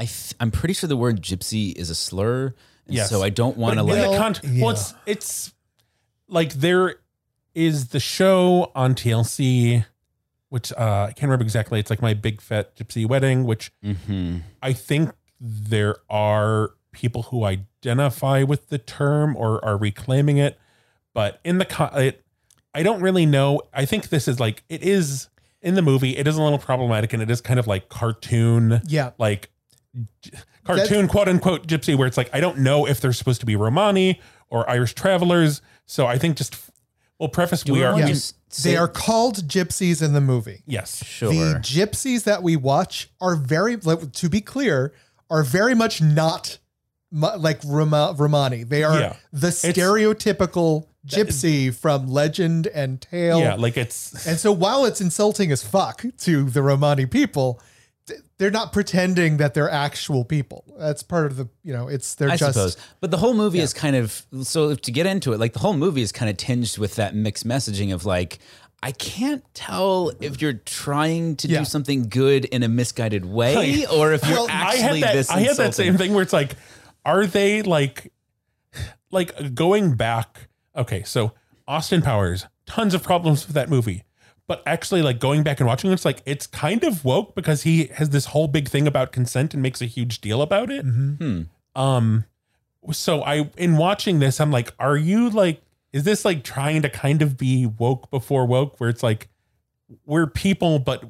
[0.00, 2.46] I th- I'm pretty sure the word gypsy is a slur.
[2.86, 3.10] And Yes.
[3.10, 4.10] So I don't want to But in like.
[4.10, 4.64] the con- yeah.
[4.64, 5.52] well, it's it's
[6.26, 6.96] like there
[7.54, 9.84] is the show on TLC,
[10.48, 11.78] which uh, I can't remember exactly.
[11.78, 14.42] It's like my big fat gypsy wedding, which Mhm.
[14.62, 20.58] I think there are people who identify with the term or are reclaiming it,
[21.14, 22.24] but in the con- it,
[22.74, 23.62] I don't really know.
[23.72, 25.28] I think this is like it is
[25.62, 26.16] in the movie.
[26.16, 29.10] It is a little problematic, and it is kind of like cartoon Yeah.
[29.18, 29.50] like
[30.22, 30.30] j-
[30.64, 33.56] cartoon quote unquote gypsy where it's like I don't know if they're supposed to be
[33.56, 35.62] Romani or Irish travelers.
[35.86, 36.56] So I think just
[37.18, 38.14] we'll preface we we are want Yeah.
[38.62, 40.62] They are called gypsies in the movie.
[40.66, 41.04] yes.
[41.04, 41.30] sure.
[41.32, 44.92] The gypsies that we watch are very, like, to be clear,
[45.30, 46.58] are very much not
[47.12, 48.64] like Roma, Romani.
[48.64, 49.16] They are Yeah.
[49.32, 53.40] the stereotypical gypsy from legend and tale.
[53.40, 57.64] Yeah, like it's And so while it's insulting as fuck to the Romani people, th-
[58.38, 60.64] they're not pretending that they're actual people.
[60.78, 62.76] That's part of the, you know, it's they're I just suppose.
[63.00, 65.74] But the whole movie is kind of so to get into it, like the whole
[65.74, 68.38] movie is kind of tinged with that mixed messaging of like,
[68.82, 71.58] I can't tell if you're trying to Yeah.
[71.58, 75.12] do something good in a misguided way or if you're Well, I actually had that.
[75.14, 76.54] this I had that same thing where it's like,
[77.04, 78.10] are they like,
[79.10, 80.48] like going back?
[80.76, 81.32] Okay, so
[81.68, 84.04] Austin Powers, tons of problems with that movie,
[84.50, 87.62] but actually, like going back and watching, it, it's like it's kind of woke because
[87.62, 90.82] he has this whole big thing about consent and makes a huge deal about it.
[90.82, 91.42] Hmm.
[91.76, 92.24] Um,
[92.90, 96.88] so I, in watching this, I'm like, are you like, is this like trying to
[96.90, 99.28] kind of be woke before woke, where it's like.
[100.06, 101.02] We're people, but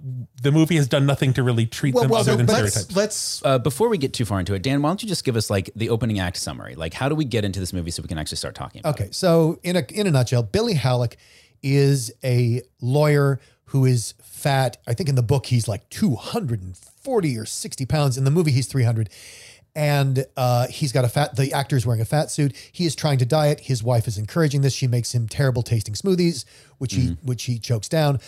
[0.42, 2.70] the movie has done nothing to really treat Well, them well, other so than let's
[2.72, 2.96] stereotypes.
[2.96, 5.36] let's Uh, before we get too far into it, Dan, why don't you just give
[5.36, 6.74] us like the opening act summary?
[6.76, 8.98] Like, how do we get into this movie so we can actually start talking about
[8.98, 9.02] it?
[9.02, 11.18] Okay, so in a in a nutshell, Billy Halleck
[11.62, 14.78] is a lawyer who is fat.
[14.86, 18.18] I think in the book he's like 240 or 60 pounds.
[18.18, 19.08] In the movie, he's 300.
[19.76, 22.56] And uh, he's got a fat, the actor is wearing a fat suit.
[22.72, 23.60] He is trying to diet.
[23.60, 24.74] His wife is encouraging this.
[24.74, 26.44] She makes him terrible tasting smoothies,
[26.78, 28.18] which he which he chokes down.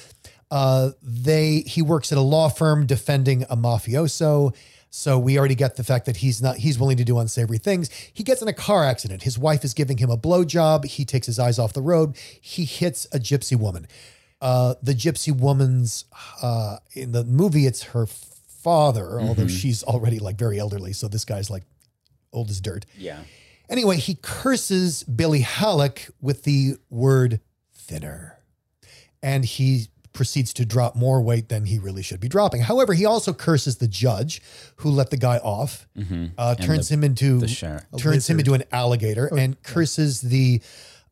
[0.53, 4.55] Uh, they he works at a law firm defending a mafioso.
[4.94, 7.90] So we already get the fact that he's not he's willing to do unsavory things.
[8.12, 9.22] He gets in a car accident.
[9.22, 10.85] His wife is giving him a blowjob.
[10.85, 12.14] He takes his eyes off the road.
[12.38, 13.88] He hits a gypsy woman.
[14.42, 16.05] Uh, the gypsy woman's
[16.42, 20.92] uh, in the movie, it's her father, although she's already like very elderly.
[20.92, 21.62] So this guy's like
[22.31, 22.85] old as dirt.
[22.98, 23.20] Yeah.
[23.70, 27.40] Anyway, he curses Billy Halleck with the word
[27.72, 28.38] thinner.
[29.22, 32.61] And he proceeds to drop more weight than he really should be dropping.
[32.62, 34.42] However, he also curses the judge
[34.77, 35.87] who let the guy off,
[36.38, 37.85] uh, turns him into the sheriff.
[37.96, 40.61] turns him into an alligator, and curses the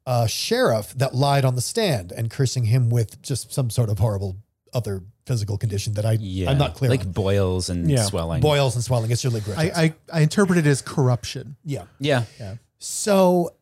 [0.07, 3.99] uh, sheriff that lied on the stand and cursing him with just some sort of
[3.99, 4.37] horrible
[4.73, 6.51] other physical condition that I Yeah.
[6.51, 7.13] I'm not clear Like on.
[7.13, 8.05] boils and Yeah.
[8.05, 8.41] swelling.
[8.41, 9.11] Boils and swelling.
[9.11, 9.77] It's really grotesque.
[9.77, 11.57] I, I I interpret it as corruption.
[11.65, 11.85] Yeah.
[12.01, 12.25] yeah.
[12.39, 12.55] Yeah.
[12.79, 13.53] So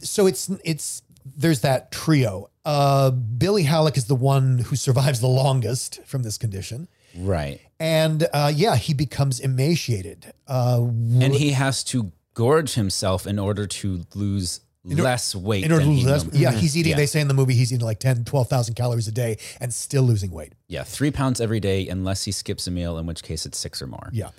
[0.00, 2.50] so it's it's there's that trio.
[2.64, 6.88] Uh Billy Halleck is the one who survives the longest from this condition.
[7.16, 7.60] Right.
[7.78, 10.32] And uh yeah, he becomes emaciated.
[10.46, 15.64] Uh And he has to gorge himself in order to lose less weight.
[15.64, 16.96] in order to lose less, yeah, he's eating Yeah.
[16.96, 20.02] they say in the movie he's eating like 10 12,000 calories a day and still
[20.04, 20.54] losing weight.
[20.68, 23.82] Yeah, three pounds every day unless he skips a meal, in which case it's six
[23.82, 24.08] or more.
[24.12, 24.30] Yeah.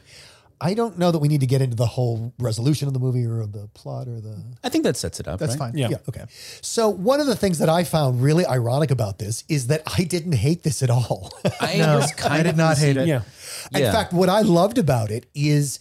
[0.63, 3.25] I don't know that we need to get into the whole resolution of the movie
[3.25, 5.39] or the plot or the I think that sets it up.
[5.39, 5.71] That's right?
[5.71, 5.77] fine.
[5.77, 5.89] Yeah.
[5.89, 5.97] Yeah.
[6.07, 6.25] Okay.
[6.61, 10.03] So one of the things that I found really ironic about this is that I
[10.03, 11.33] didn't hate this at all.
[11.59, 13.07] I No, was kind I of did not hate it.
[13.07, 13.21] Yeah.
[13.73, 13.91] In Yeah.
[13.91, 15.79] fact, what I loved about it is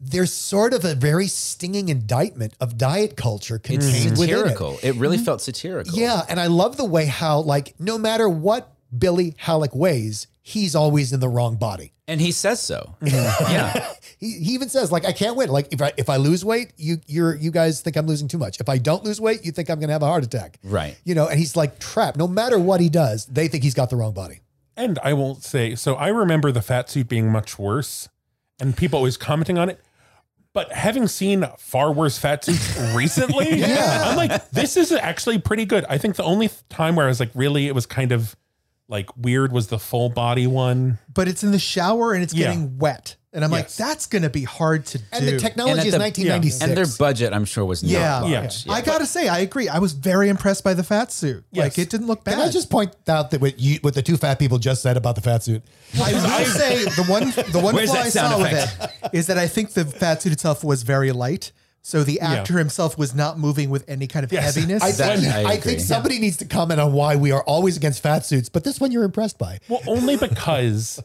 [0.00, 4.38] there's sort of a very stinging indictment of diet culture It's contained within it.
[4.38, 4.78] satirical.
[4.82, 4.94] It.
[4.96, 5.24] really mm-hmm.
[5.24, 5.98] felt satirical.
[5.98, 10.76] Yeah, and I love the way how like no matter what Billy Halleck weighs, he's
[10.76, 11.92] always in the wrong body.
[12.06, 12.94] And he says so.
[13.02, 13.94] Yeah.
[14.18, 15.48] He, he even says like I can't win.
[15.50, 18.38] Like if I if I lose weight, you you're you guys think I'm losing too
[18.38, 18.60] much.
[18.60, 20.58] If I don't lose weight, you think I'm going to have a heart attack.
[20.62, 20.96] Right.
[21.04, 22.16] You know, and he's like trapped.
[22.16, 24.40] No matter what he does, they think he's got the wrong body.
[24.76, 25.96] And I won't say so.
[25.96, 28.08] I remember the fat suit being much worse,
[28.60, 29.80] and people always commenting on it.
[30.54, 34.04] But having seen far worse fat suits recently, Yeah.
[34.06, 35.84] I'm like, this is actually pretty good.
[35.88, 38.34] I think the only time where I was like, really, it was kind of
[38.88, 40.98] like weird was the full body one.
[41.12, 42.46] But it's in the shower and it's Yeah.
[42.48, 43.16] getting wet.
[43.32, 45.28] And I'm like, that's going to be hard to And do.
[45.32, 46.62] And the technology And is the- 1996.
[46.62, 48.20] And their budget, I'm sure, was Yeah.
[48.20, 48.40] not Yeah.
[48.40, 48.66] large.
[48.68, 49.68] I gotta say, I agree.
[49.68, 51.44] I was very impressed by the fat suit.
[51.52, 52.36] Like it didn't look bad.
[52.36, 54.96] Can I just point out that what you what the two fat people just said
[54.96, 55.62] about the fat suit?
[56.00, 59.36] I will say the one the one flaw I sound saw with it is that
[59.36, 61.52] I think the fat suit itself was very light.
[61.86, 64.56] So the actor himself was not moving with any kind of Yes.
[64.56, 64.82] heaviness.
[64.82, 67.76] I, That- think, I I, think somebody needs to comment on why we are always
[67.76, 69.60] against fat suits, but this one you're impressed by.
[69.68, 71.00] Well, only because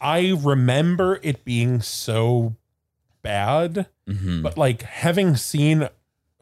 [0.00, 2.54] I remember it being so
[3.22, 4.42] bad, Mm-hmm.
[4.42, 5.88] but like having seen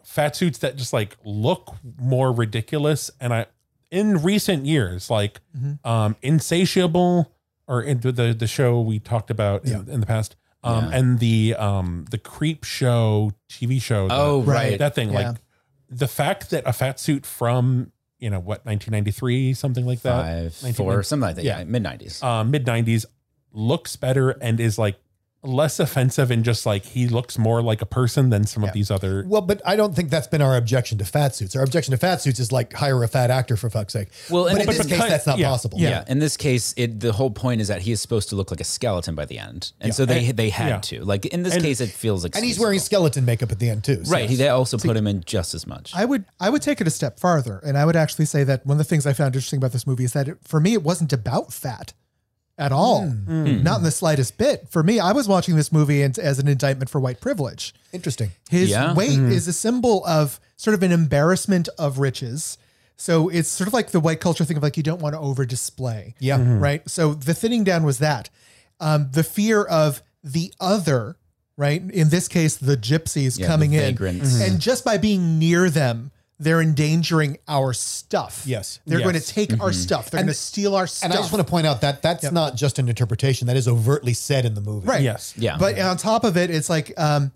[0.04, 3.46] fat suits that just like look more ridiculous, and I
[3.90, 5.88] in recent years, like Mm-hmm.
[5.88, 7.32] um Insatiable
[7.66, 10.36] or in the the, the show we talked about in, in the past.
[10.64, 10.96] Um, Yeah.
[10.98, 14.08] and the um the Creepshow TV show.
[14.08, 14.78] the- Oh, Right.
[14.78, 15.30] that thing Yeah.
[15.30, 15.36] like
[15.90, 20.62] the fact that a fat suit from you know what 1993 something like that Five,
[20.62, 21.44] 1990 four, something like that.
[21.44, 21.64] Yeah, Yeah.
[21.64, 22.22] mid 90s.
[22.22, 23.04] uh, mid 90s
[23.52, 24.96] looks better and is like
[25.44, 28.90] less offensive and just like he looks more like a person than some of these
[28.90, 31.56] other Well, but I don't think that's been our objection to fat suits.
[31.56, 34.08] Our objection to fat suits is like hire a fat actor for fuck's sake.
[34.30, 35.48] Well, but in but this case, because- that's not yeah.
[35.48, 35.78] possible.
[35.80, 36.04] yeah.
[36.06, 38.60] In this case, it the whole point is that he is supposed to look like
[38.60, 40.78] a skeleton by the end, and so they they had yeah.
[40.78, 41.04] to.
[41.04, 43.68] Like in this And- case, it feels like and he's wearing skeleton makeup at the
[43.68, 44.04] end too.
[44.04, 44.30] so- right.
[44.30, 45.92] He, they also put him in just as much.
[45.94, 48.64] I would I would take it a step farther, and I would actually say that
[48.64, 50.72] one of the things I found interesting about this movie is that it, for me
[50.74, 51.92] it wasn't about fat
[52.62, 53.44] at all, hmm.
[53.46, 53.62] Hmm.
[53.62, 54.68] not in the slightest bit.
[54.68, 57.74] For me, I was watching this movie as, as an indictment for white privilege.
[57.92, 58.30] Interesting.
[58.50, 58.94] His Yeah.
[58.94, 59.30] weight hmm.
[59.32, 62.58] is a symbol of sort of an embarrassment of riches.
[62.96, 65.18] So it's sort of like the white culture thing of like you don't want to
[65.18, 66.14] over display.
[66.20, 66.38] Yeah.
[66.38, 66.60] Mm-hmm.
[66.60, 66.88] Right.
[66.88, 68.30] So the thinning down was that.
[68.78, 71.16] Um, the fear of the other,
[71.56, 71.82] right?
[71.90, 73.82] In this case, the gypsies Yeah, coming the in.
[73.96, 74.40] vagrants.
[74.40, 78.42] And just by being near them, they're endangering our stuff.
[78.44, 78.80] Yes.
[78.84, 79.30] They're going to Yes.
[79.30, 79.80] take our mm-hmm.
[79.80, 80.10] stuff.
[80.10, 81.04] They're And- going to steal our stuff.
[81.04, 83.46] And I just want to point out that that's not just an interpretation.
[83.46, 84.88] That is overtly said in the movie.
[84.88, 85.02] Right.
[85.02, 85.34] Yes.
[85.36, 85.56] Yeah.
[85.56, 87.30] But on top of it, it's like um,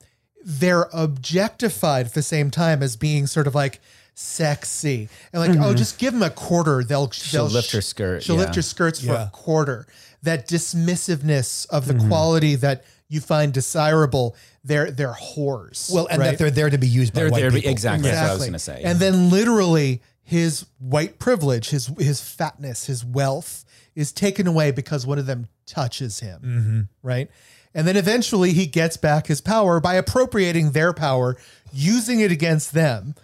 [0.45, 3.81] they're objectified at the same time as being sort of like
[4.15, 5.77] sexy and like, oh, mm-hmm.
[5.77, 6.83] just give them a quarter.
[6.83, 8.43] They'll She'll they'll lift her skirt, She'll yeah.
[8.43, 9.87] lift her skirts for a quarter.
[10.23, 12.09] That dismissiveness of the mm-hmm.
[12.09, 15.93] quality that you find desirable, they're they're whores.
[15.93, 16.31] Well, and right?
[16.31, 17.51] that they're there to be used by They're white there.
[17.51, 17.71] people.
[17.71, 18.11] Exactly.
[18.11, 18.83] That's what I was going to say.
[18.85, 23.65] And then literally his white privilege, his his fatness, his wealth
[23.95, 26.41] is taken away because one of them touches him.
[26.41, 26.81] Mm-hmm.
[27.03, 27.31] Right.
[27.75, 31.37] And then eventually he gets back his power by appropriating their power,
[31.77, 33.15] using it against them.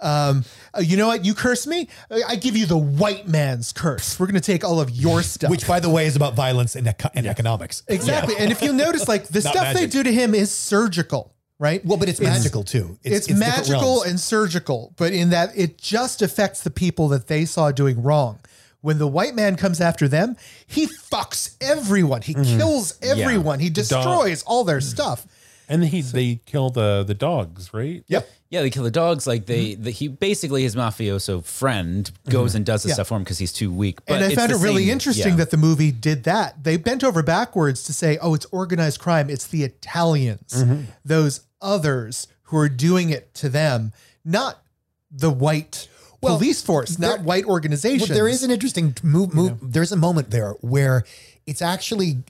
[0.00, 1.24] Um, uh, you know what?
[1.24, 1.88] You curse me.
[2.10, 4.18] I I give you the white man's curse.
[4.18, 5.50] We're going to take all of your stuff.
[5.50, 7.82] Which, by the way, is about violence and, eco- and economics.
[7.88, 8.34] exactly.
[8.38, 11.84] And if you notice, like the Not stuff they do to him is surgical, right?
[11.84, 12.98] Well, but it's, magical too.
[13.02, 17.44] it's, different magical and surgical, but in that it just affects the people that they
[17.44, 18.38] saw doing wrong.
[18.82, 20.36] When the white man comes after them,
[20.66, 22.22] he fucks everyone.
[22.22, 23.58] He kills everyone.
[23.60, 25.26] He destroys all their stuff.
[25.70, 28.02] And he they kill the the dogs, right?
[28.08, 28.28] Yep.
[28.50, 29.28] Yeah, they kill the dogs.
[29.28, 29.84] Like they, mm-hmm.
[29.84, 32.56] the, he basically his mafioso friend goes mm-hmm.
[32.56, 32.94] and does the Yeah.
[32.94, 34.04] stuff for him because he's too weak.
[34.04, 35.36] But and I it's found it really same- interesting yeah.
[35.36, 36.64] that the movie did that.
[36.64, 39.30] They bent over backwards to say, oh, it's organized crime.
[39.30, 40.82] It's the Italians, mm-hmm.
[41.04, 43.92] those others who are doing it to them,
[44.24, 44.60] not
[45.08, 45.86] the white
[46.20, 48.10] Well, police force, not there- white organizations.
[48.10, 49.32] Well, there is an interesting move.
[49.32, 51.04] move There's a moment there where
[51.46, 52.24] it's actually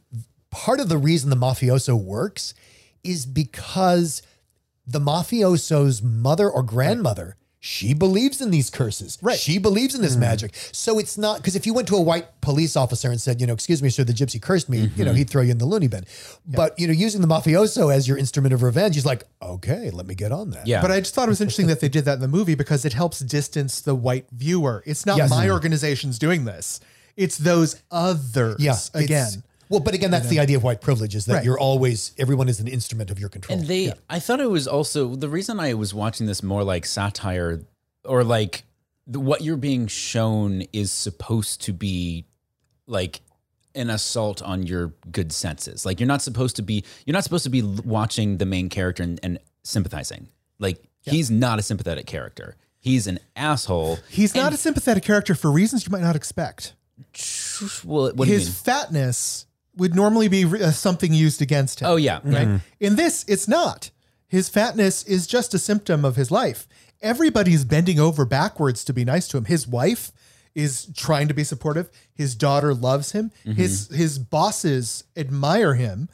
[0.51, 2.53] part of the reason the mafioso works
[3.03, 4.23] is because
[4.87, 7.37] the mafioso's mother or grandmother.
[7.63, 9.19] She believes in these curses.
[9.21, 9.39] Right.
[9.39, 10.21] She believes in this mm-hmm.
[10.21, 10.55] magic.
[10.73, 13.47] So it's not because if you went to a white police officer and said, you
[13.47, 15.19] know, excuse me, sir, the gypsy cursed me, you know, mm-hmm.
[15.19, 16.07] he'd throw you in the loony bin.
[16.47, 20.07] But, you know, using the mafioso as your instrument of revenge, he's like, okay, let
[20.07, 20.67] me get on that.
[20.67, 22.55] Yeah, But I just thought it was interesting that they did that in the movie
[22.55, 24.83] because it helps distance the white viewer.
[24.87, 25.29] It's not Yes.
[25.29, 25.53] my mm-hmm.
[25.53, 26.81] organization's doing this.
[27.15, 28.73] It's those others Yeah.
[28.73, 29.45] it's- again.
[29.71, 31.45] Well, but again, that's the idea of white privilege is that Right.
[31.45, 33.57] you're always, everyone is an instrument of your control.
[33.59, 36.85] And they, I thought it was also the reason I was watching this more like
[36.85, 37.63] satire
[38.05, 38.65] or like
[39.07, 42.27] the, what you're being shown is supposed to be
[42.89, 43.21] like
[43.77, 45.87] an assault on your good senses.
[45.87, 49.05] Like you're not supposed to be, you're not supposed to be watching the main character
[49.05, 50.29] and, and sympathizing.
[50.59, 52.57] Like he's not a sympathetic character.
[52.81, 53.99] He's an asshole.
[54.09, 56.73] He's not a sympathetic character for reasons you might not expect.
[57.85, 58.55] Well, what do you His mean?
[58.55, 59.47] fatness
[59.81, 61.89] would normally be uh, something used against him.
[61.89, 62.61] Oh yeah, right?
[62.79, 63.91] In this, it's not.
[64.29, 66.69] His fatness is just a symptom of his life.
[67.03, 69.47] Everybody's bending over backwards to be nice to him.
[69.47, 70.13] His wife
[70.55, 71.91] is trying to be supportive.
[72.13, 73.33] His daughter loves him.
[73.45, 73.53] Mm-hmm.
[73.53, 76.09] His his bosses admire him.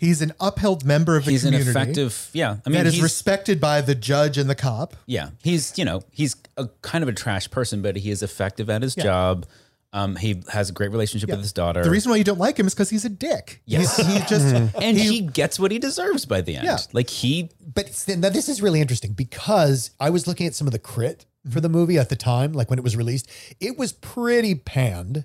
[0.00, 1.64] He's an upheld member of the community.
[1.64, 2.30] He's an effective.
[2.32, 4.96] Yeah, I mean, that is he's, respected by the judge and the cop.
[5.06, 8.70] Yeah, he's you know he's a kind of a trash person, but he is effective
[8.70, 9.46] at his job.
[9.92, 11.82] Um, he has a great relationship with his daughter.
[11.82, 13.60] The reason why you don't like him is because he's a dick.
[13.66, 13.96] Yes.
[13.96, 16.64] He's, he just and he, gets what he deserves by the end.
[16.64, 16.78] Yeah.
[16.92, 20.72] Like he, but now this is really interesting because I was looking at some of
[20.72, 23.28] the crit for the movie at the time, like when it was released.
[23.58, 25.24] It was pretty panned.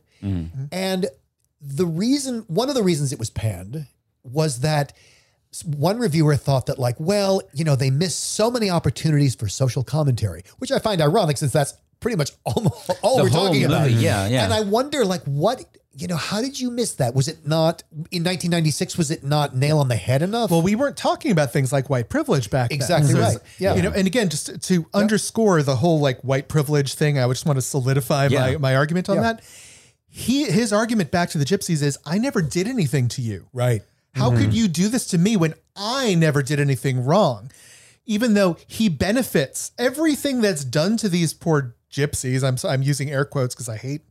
[0.71, 1.07] And
[1.61, 3.85] the reason, one of the reasons it was panned
[4.23, 4.93] was that
[5.63, 9.83] one reviewer thought that, like, well, you know, they missed so many opportunities for social
[9.83, 11.75] commentary, which I find ironic since that's
[12.05, 13.89] pretty much almost all The we're whole talking about.
[13.89, 14.43] movie, yeah, yeah.
[14.43, 15.63] And I wonder, like, what,
[15.97, 17.15] you know, how did you miss that?
[17.15, 18.95] Was it not in 1996?
[18.97, 20.51] Was it not nail on the head enough?
[20.51, 23.21] Well, we weren't talking about things like white privilege back Exactly then.
[23.23, 23.59] Exactly right.
[23.59, 23.75] Yeah.
[23.75, 27.27] You know, and again, just to, to underscore the whole like white privilege thing, I
[27.29, 28.57] just want to solidify my, Yeah.
[28.57, 29.21] my argument on Yeah.
[29.23, 29.41] that.
[30.09, 33.47] He his argument back to the gypsies is I never did anything to you.
[33.53, 33.81] right.
[34.13, 34.43] How Mm-hmm.
[34.43, 37.51] could you do this to me when I never did anything wrong?
[38.05, 42.43] Even though he benefits everything that's done to these poor gypsies.
[42.43, 44.01] I'm I'm using air quotes because I hate.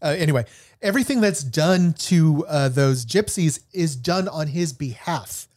[0.00, 0.44] Uh, anyway,
[0.80, 5.48] everything that's done to uh, those gypsies is done on his behalf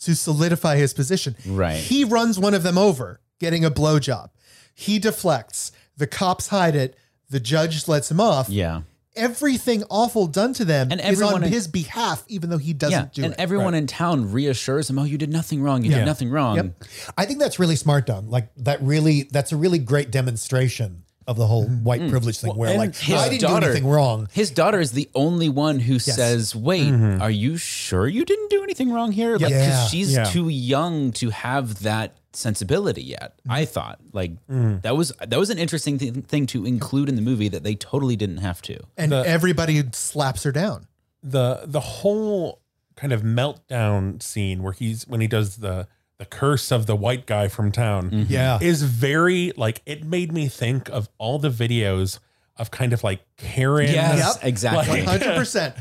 [0.00, 1.34] to solidify his position.
[1.46, 1.76] Right.
[1.76, 4.30] He runs one of them over, getting a blowjob.
[4.74, 5.72] He deflects.
[5.96, 6.96] The cops hide it.
[7.28, 8.48] The judge lets him off.
[8.48, 8.82] yeah,
[9.14, 12.98] Everything awful done to them And is on in- his behalf, even though he doesn't
[12.98, 13.08] yeah.
[13.12, 13.34] do and it.
[13.34, 15.84] And everyone in town reassures him, "Oh, you did nothing wrong.
[15.84, 15.98] You Yeah.
[15.98, 16.84] did nothing wrong." Yep.
[17.18, 18.30] I think that's really smart done.
[18.30, 21.84] Like that really that's a really great demonstration of the whole mm-hmm.
[21.84, 22.10] white mm.
[22.10, 24.28] privilege thing where like his I didn't daughter- do anything wrong.
[24.32, 27.20] His daughter is the only one who says, "Wait, mm-hmm.
[27.22, 29.86] are you sure you didn't do anything wrong here?" Like, Yeah.
[29.86, 30.24] she's Yeah.
[30.24, 33.38] too young to have that sensibility yet.
[33.48, 37.22] I thought like that was that was an interesting th- thing to include in the
[37.22, 38.78] movie that they totally didn't have to.
[38.96, 40.86] and The- everybody slaps her down.
[41.22, 42.60] the the whole
[42.96, 45.86] kind of meltdown scene where he's when he does the
[46.18, 48.32] the curse of the white guy from town Mm-hmm.
[48.32, 48.58] Yeah.
[48.60, 52.18] is very like it made me think of all the videos
[52.56, 54.44] of kind of like Karen Yes, Yep.
[54.48, 55.00] exactly.
[55.02, 55.74] Like- Hundred percent.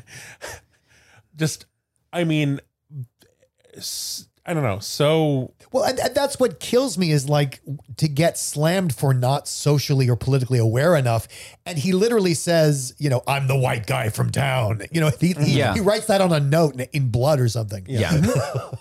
[1.36, 1.66] just
[2.14, 2.60] I mean
[4.46, 7.62] I don't know so Well, and, and that's what kills me is like
[7.98, 11.28] to get slammed for not socially or politically aware enough.
[11.66, 14.82] And he literally says, you know, I'm the white guy from town.
[14.92, 15.74] You know, he, he, Yeah.
[15.74, 17.86] he writes that on a note in, in blood or something.
[17.88, 18.22] Yeah.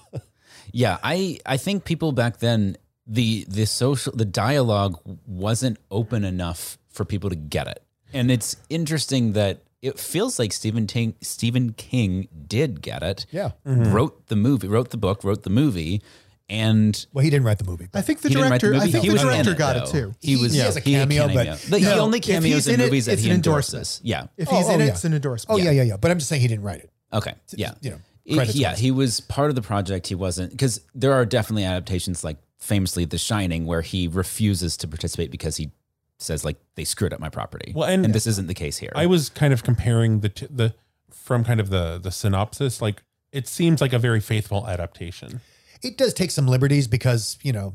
[0.72, 2.76] yeah, I I think people back then
[3.07, 7.82] the the social the dialogue wasn't open enough for people to get it.
[8.12, 13.26] And it's interesting that it feels like Stephen King, Stephen King did get it.
[13.30, 13.53] Yeah.
[13.64, 16.03] Wrote the movie, wrote the book, wrote the movie
[16.51, 17.89] and Well, he didn't write the movie.
[17.95, 18.75] I think the he didn't the director.
[18.75, 19.85] I think he the was director it, got though.
[19.85, 20.15] it too.
[20.21, 22.67] He was He has a he had cameo, but- But he No, only if cameos
[22.67, 24.01] he's in, in it, movies that he an endorses.
[24.03, 24.07] endorsement.
[24.07, 24.27] Yeah.
[24.37, 24.91] If Oh, he's oh, in it, yeah.
[24.91, 25.61] it's an endorsement.
[25.61, 25.97] oh, yeah, yeah, yeah.
[25.97, 26.91] But I'm just saying he didn't write it.
[27.13, 27.35] Okay.
[27.57, 27.73] Yeah.
[27.81, 30.09] you know, He- credits yeah, he was part of the project.
[30.09, 34.89] He wasn't because there are definitely adaptations like famously The Shining where he refuses to
[34.89, 35.71] participate because he
[36.19, 37.73] says like they screwed up my property.
[37.75, 38.93] Well, and- this isn't the case here.
[38.95, 40.75] I was kind of comparing the t- the
[41.11, 45.41] from kind of the the synopsis like it seems like a very faithful adaptation
[45.83, 47.74] It does take some liberties because, you know,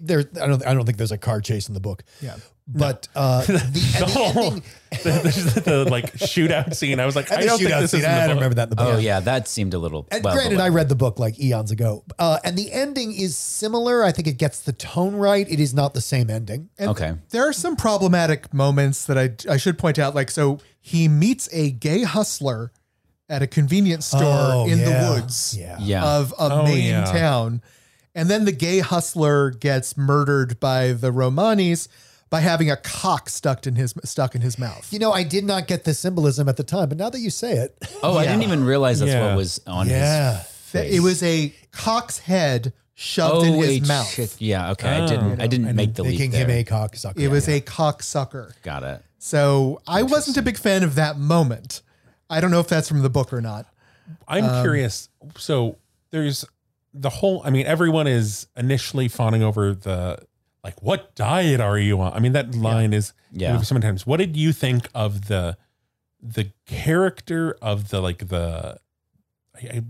[0.00, 2.04] there I don't I don't think there's a car chase in the book.
[2.20, 2.36] Yeah.
[2.66, 4.62] But uh the, the the whole ending,
[5.02, 8.06] the, the, like shootout scene I was like I the don't think this scene, is
[8.06, 8.34] I don't book.
[8.36, 8.94] remember that in the book.
[8.94, 10.06] oh yeah, that seemed a little.
[10.10, 12.04] And well, granted, I read the book like eons ago.
[12.18, 14.02] Uh, and the ending is similar.
[14.02, 15.46] I think it gets the tone right.
[15.50, 16.70] It is not the same ending.
[16.78, 17.14] And Okay.
[17.30, 20.14] There are some problematic moments that I I should point out.
[20.14, 22.72] Like, so he meets a gay hustler
[23.28, 24.84] at a convenience store Oh, in yeah.
[24.84, 25.76] the woods Yeah.
[25.80, 26.04] Yeah.
[26.04, 27.04] of a Oh, Maine yeah.
[27.04, 27.62] town,
[28.14, 31.88] and then the gay hustler gets murdered by the Romanis
[32.30, 34.92] by having a cock stuck in his stuck in his mouth.
[34.92, 37.30] You know, I did not get the symbolism at the time, but now that you
[37.30, 39.26] say it, oh, I didn't even realize that's Yeah.
[39.28, 40.38] what was on Yeah.
[40.38, 40.94] his That face.
[40.94, 44.10] it was a cock's head shoved in oh, his mouth.
[44.10, 44.70] chick- Yeah.
[44.72, 44.88] Okay.
[44.88, 45.06] I Oh.
[45.08, 45.40] didn't.
[45.40, 46.44] I didn't make the leap making there.
[46.44, 47.18] him a cocksucker.
[47.18, 47.54] It was Yeah.
[47.56, 48.54] a cock sucker.
[48.62, 49.02] Got it.
[49.18, 51.82] So I wasn't a big fan of that moment.
[52.36, 53.66] I don't know if that's from the book or not.
[54.28, 55.08] I'm Um, curious
[55.38, 55.78] so
[56.10, 56.44] there's
[56.92, 60.18] the whole I mean everyone is initially fawning over the
[60.62, 63.60] like what diet are you on I mean that line is Yeah.
[63.62, 65.56] sometimes what did you think of the
[66.22, 68.78] the character of the like the
[69.56, 69.82] I, I,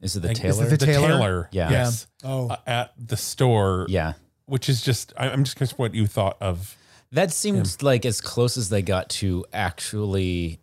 [0.00, 0.68] Is it the like, tailor?
[0.68, 1.48] the tailor?
[1.52, 1.70] Yeah.
[1.70, 2.48] yes Oh.
[2.48, 4.14] uh, at the store yeah.
[4.46, 6.76] which is just I, I'm just curious what you thought of
[7.12, 10.58] That seemed like as close as they got to actually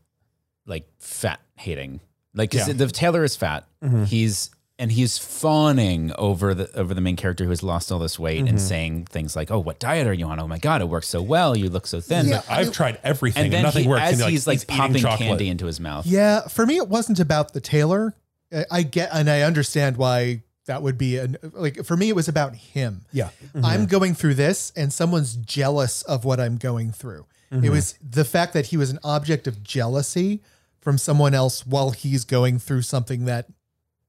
[0.68, 2.02] like fat hating.
[2.34, 2.74] Like 'cause Yeah.
[2.74, 3.66] the tailor is fat.
[3.84, 4.04] Mm-hmm.
[4.04, 8.20] He's and he's fawning over the over the main character who has lost all this
[8.20, 8.58] weight and mm-hmm.
[8.58, 10.40] saying things like, "Oh, what diet are you on?
[10.40, 11.58] Oh my god, it works so well.
[11.58, 12.44] You look so thin." Yeah.
[12.48, 15.02] I've tried everything And and, then nothing he, works as and he's like eating popping
[15.02, 15.20] chocolate.
[15.20, 16.06] candy into his mouth.
[16.06, 18.16] Yeah, for me, it wasn't about the tailor.
[18.54, 22.10] I- I get and I understand why that would be an like for me.
[22.10, 23.06] It was about him.
[23.12, 23.30] Yeah.
[23.56, 23.86] I'm mm-hmm.
[23.86, 27.26] going through this, and someone's jealous of what I'm going through.
[27.50, 30.42] It was the fact that he was an object of jealousy
[30.88, 33.46] from someone else while he's going through something that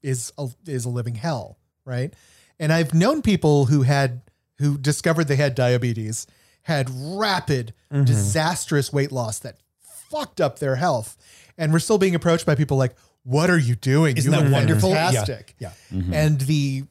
[0.01, 2.15] is a, is a living hell, right?
[2.61, 4.23] And I've known people who had
[4.59, 6.29] who discovered they had diabetes,
[6.63, 8.05] had rapid, mm-hmm.
[8.05, 11.17] disastrous weight loss that fucked up their health,
[11.59, 14.17] and we're still being approached by people like, "What are you doing?
[14.17, 14.91] Isn't you that look wonderful?
[14.91, 15.11] Yeah.
[15.11, 15.73] Fantastic!" Yeah.
[15.91, 16.85] And the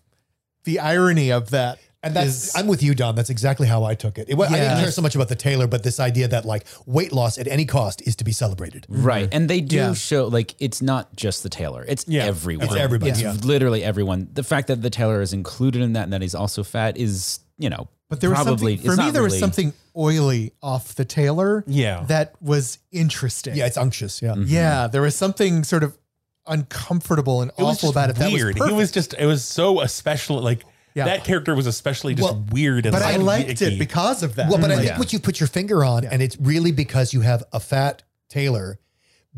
[0.66, 3.16] the irony of that And that's is- I'm with you, Don.
[3.16, 4.30] That's exactly how I took it.
[4.30, 6.66] it wa- I didn't care so much about the tailor, but this idea that like
[6.86, 8.86] weight loss at any cost is to be celebrated.
[8.88, 9.26] Right.
[9.26, 9.36] Mm-hmm.
[9.36, 9.94] And they do Yeah.
[9.94, 12.66] show like it's not just the tailor, It's Yeah, everyone.
[12.68, 13.34] it's everybody, It's yeah.
[13.44, 14.30] literally everyone.
[14.34, 17.40] The fact that the tailor is included in that and that he's also fat is,
[17.58, 19.04] you know, But there was something for it's me.
[19.06, 21.64] not There was something oily off the tailor.
[21.68, 22.04] Yeah.
[22.08, 23.56] that was interesting.
[23.56, 24.22] Yeah, it's unctuous.
[24.22, 24.34] Yeah.
[24.34, 24.44] Mm-hmm.
[24.54, 24.88] yeah.
[24.88, 25.98] There was something sort of
[26.46, 28.16] uncomfortable and it awful about it.
[28.18, 28.58] That weird.
[28.60, 30.64] was he was just it was so especially like
[30.98, 31.06] Yeah.
[31.06, 33.76] that character was especially just Well, weird and but I liked icky.
[33.76, 34.50] it because of that.
[34.50, 34.98] Well, but I think Yeah.
[35.00, 38.80] what you put your finger on, and it's really because you have a fat tailor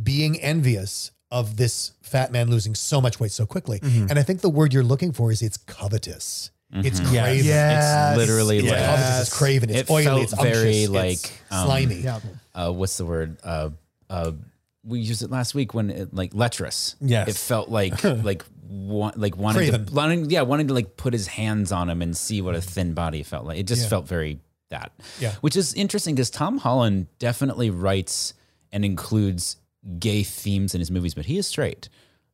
[0.01, 3.79] being envious of this fat man losing so much weight so quickly.
[3.83, 6.49] And I think the word you're looking for is it's covetous.
[6.71, 7.09] It's Yes.
[7.09, 7.45] craven.
[7.45, 8.11] Yes.
[8.11, 9.21] It's literally It's like covetous.
[9.27, 9.69] It's craven.
[9.69, 10.03] It's It oily.
[10.05, 10.57] felt It's unctuous.
[10.57, 11.95] very, it's like, um, slimy.
[12.01, 12.19] yeah.
[12.55, 13.37] uh, what's the word?
[13.43, 13.69] Uh,
[14.09, 14.31] uh,
[14.85, 16.95] we used it last week when it, like lecherous.
[17.01, 17.27] Yes.
[17.27, 19.85] it felt like like wa- like wanting Craven.
[19.87, 22.61] to wanting, yeah wanting to like put his hands on him and see what a
[22.61, 23.57] thin body felt like.
[23.57, 23.89] It just Yeah.
[23.89, 24.39] felt very
[24.69, 24.91] that.
[25.19, 25.33] Yeah.
[25.41, 28.33] which is interesting because Tom Holland definitely writes
[28.71, 29.57] and includes
[29.97, 31.89] gay themes in his movies, but he is straight.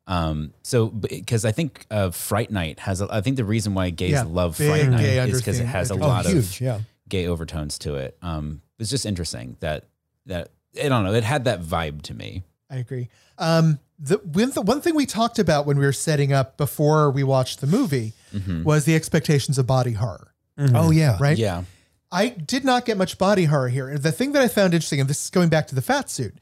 [0.07, 3.89] Um, so because I think uh, Fright Night has, a, I think the reason why
[3.89, 6.79] gays Yeah, love Fright Night is because it has a Oh, lot huge, of yeah.
[7.09, 8.17] gay overtones to it.
[8.21, 9.85] Um, it's just interesting that
[10.27, 10.49] that
[10.83, 12.43] I don't know, it had that vibe to me.
[12.69, 13.07] I agree.
[13.37, 17.09] Um, the, when the one thing we talked about when we were setting up before
[17.09, 18.63] we watched the movie mm-hmm.
[18.63, 20.75] was the expectations of body horror, mm-hmm.
[20.75, 21.17] Oh yeah.
[21.19, 21.37] right?
[21.37, 21.63] Yeah,
[22.11, 23.89] I did not get much body horror here.
[23.89, 26.09] And the thing that I found interesting, and this is going back to the fat
[26.09, 26.35] suit,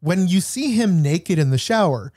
[0.00, 2.12] when you see him naked in the shower,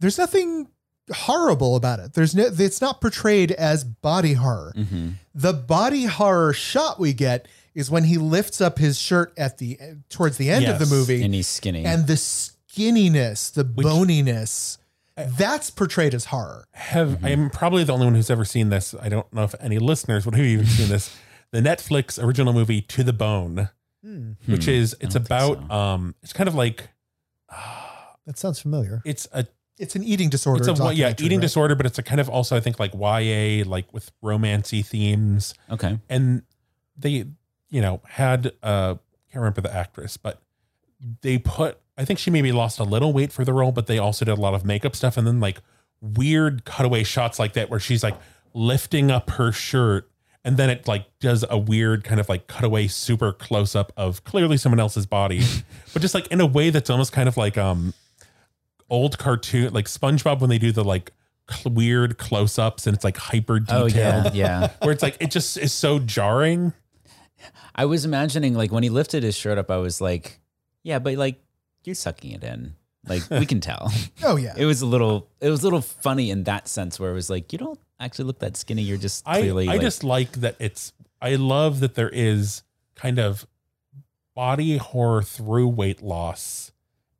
[0.00, 0.68] there's nothing
[1.12, 2.14] horrible about it.
[2.14, 4.72] There's no, it's not portrayed as body horror.
[4.76, 5.10] Mm-hmm.
[5.34, 9.78] The body horror shot we get is when he lifts up his shirt at the
[10.10, 11.84] towards the end of the movie, and he's skinny.
[11.84, 12.16] and the
[12.76, 14.78] skinniness, the boniness,
[15.16, 16.64] that's portrayed as horror.
[16.72, 18.94] Have I'm probably the only one who's ever seen this.
[19.00, 21.14] I don't know if any listeners would have even seen this.
[21.50, 23.68] The Netflix original movie To the Bone,
[24.46, 25.74] which is it's about so.
[25.74, 26.88] um it's kind of like
[28.26, 29.02] That sounds familiar.
[29.04, 29.46] it's a
[29.78, 30.68] It's an eating disorder.
[30.70, 31.40] it's a yeah eating right?
[31.42, 35.54] disorder, but it's a kind of also I think like YA like with romancy themes.
[35.70, 36.42] okay, and
[36.96, 37.26] they
[37.68, 38.94] you know had uh
[39.30, 40.40] can't remember the actress but
[41.22, 43.98] they put i think she maybe lost a little weight for the role but they
[43.98, 45.60] also did a lot of makeup stuff and then like
[46.00, 48.16] weird cutaway shots like that where she's like
[48.54, 50.10] lifting up her shirt
[50.44, 54.24] and then it like does a weird kind of like cutaway super close up of
[54.24, 55.42] clearly someone else's body
[55.92, 57.94] but just like in a way that's almost kind of like um
[58.90, 61.12] old cartoon like spongebob when they do the like
[61.50, 64.70] cl- weird close-ups and it's like hyper oh detailed yeah, yeah.
[64.82, 66.72] where it's like it just is so jarring.
[67.74, 70.40] I was imagining like when he lifted his shirt up, I was like,
[70.82, 71.40] yeah, but like
[71.84, 72.74] you're sucking it in.
[73.06, 73.92] Like we can tell.
[74.22, 74.54] Oh yeah.
[74.56, 77.30] It was a little it was a little funny in that sense where it was
[77.30, 78.82] like, you don't actually look that skinny.
[78.82, 82.62] You're just I clearly I like, just like that it's I love that there is
[82.94, 83.46] kind of
[84.34, 86.72] body horror through weight loss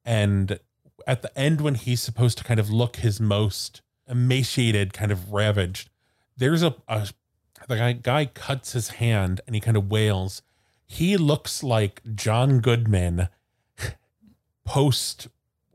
[0.05, 0.59] and
[1.07, 5.33] at the end when he's supposed to kind of look his most emaciated kind of
[5.33, 5.91] ravaged
[6.37, 7.09] there's a, a
[7.69, 10.43] the guy, guy cuts his hand and he kind of wails
[10.87, 13.29] he looks like John Goodman
[14.65, 15.29] post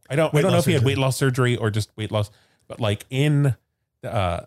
[0.09, 0.91] I don't Weight I don't know if he had surgery.
[0.93, 2.31] weight loss surgery or just weight loss
[2.67, 3.55] but like in
[4.03, 4.41] uh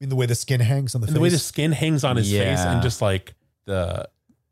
[0.00, 1.18] In the way the skin hangs on the and face.
[1.18, 3.34] the way the skin hangs on his face and just like
[3.66, 4.08] the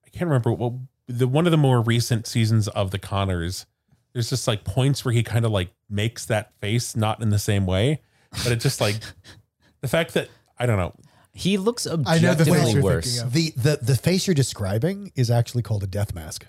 [0.07, 0.73] I can't remember what
[1.09, 3.67] the one of the more recent seasons of the Conners
[4.13, 7.39] there's just like points where he kind of like makes that face not in the
[7.39, 8.01] same way
[8.45, 8.97] but it just like
[9.81, 10.29] the fact that
[10.59, 10.95] I don't know
[11.33, 13.05] he looks I know the face objectively you're worse.
[13.21, 13.33] thinking of.
[13.33, 16.47] the, the the face you're describing is actually called a death mask.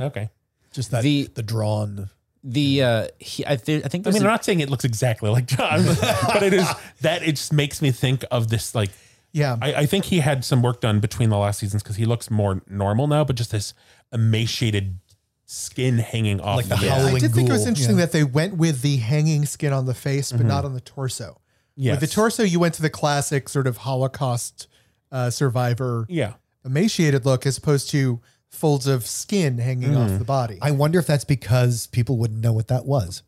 [0.00, 0.30] okay
[0.72, 2.08] Just that the, The- drawn.
[2.44, 4.84] The uh he I, th- I think I mean a- I'm not saying it looks
[4.84, 5.84] exactly like John
[6.26, 6.68] but it is
[7.00, 8.90] that it just makes me think of this like
[9.32, 9.56] yeah.
[9.60, 12.30] I, I think he had some work done between the last seasons because he looks
[12.30, 13.74] more normal now but just this
[14.12, 14.98] emaciated
[15.46, 18.04] skin hanging off Like the the howling I did think it was ghoul, interesting yeah.
[18.06, 21.40] that they went with the hanging skin on the face, but not on the torso.
[21.74, 21.92] yes.
[22.00, 24.66] With the torso, you went to the classic sort of Holocaust
[25.10, 26.34] uh, survivor yeah
[26.64, 28.20] emaciated look, as opposed to
[28.50, 30.18] folds of skin hanging off mm.
[30.18, 30.58] the body.
[30.60, 33.22] I wonder if that's because people wouldn't know what that was.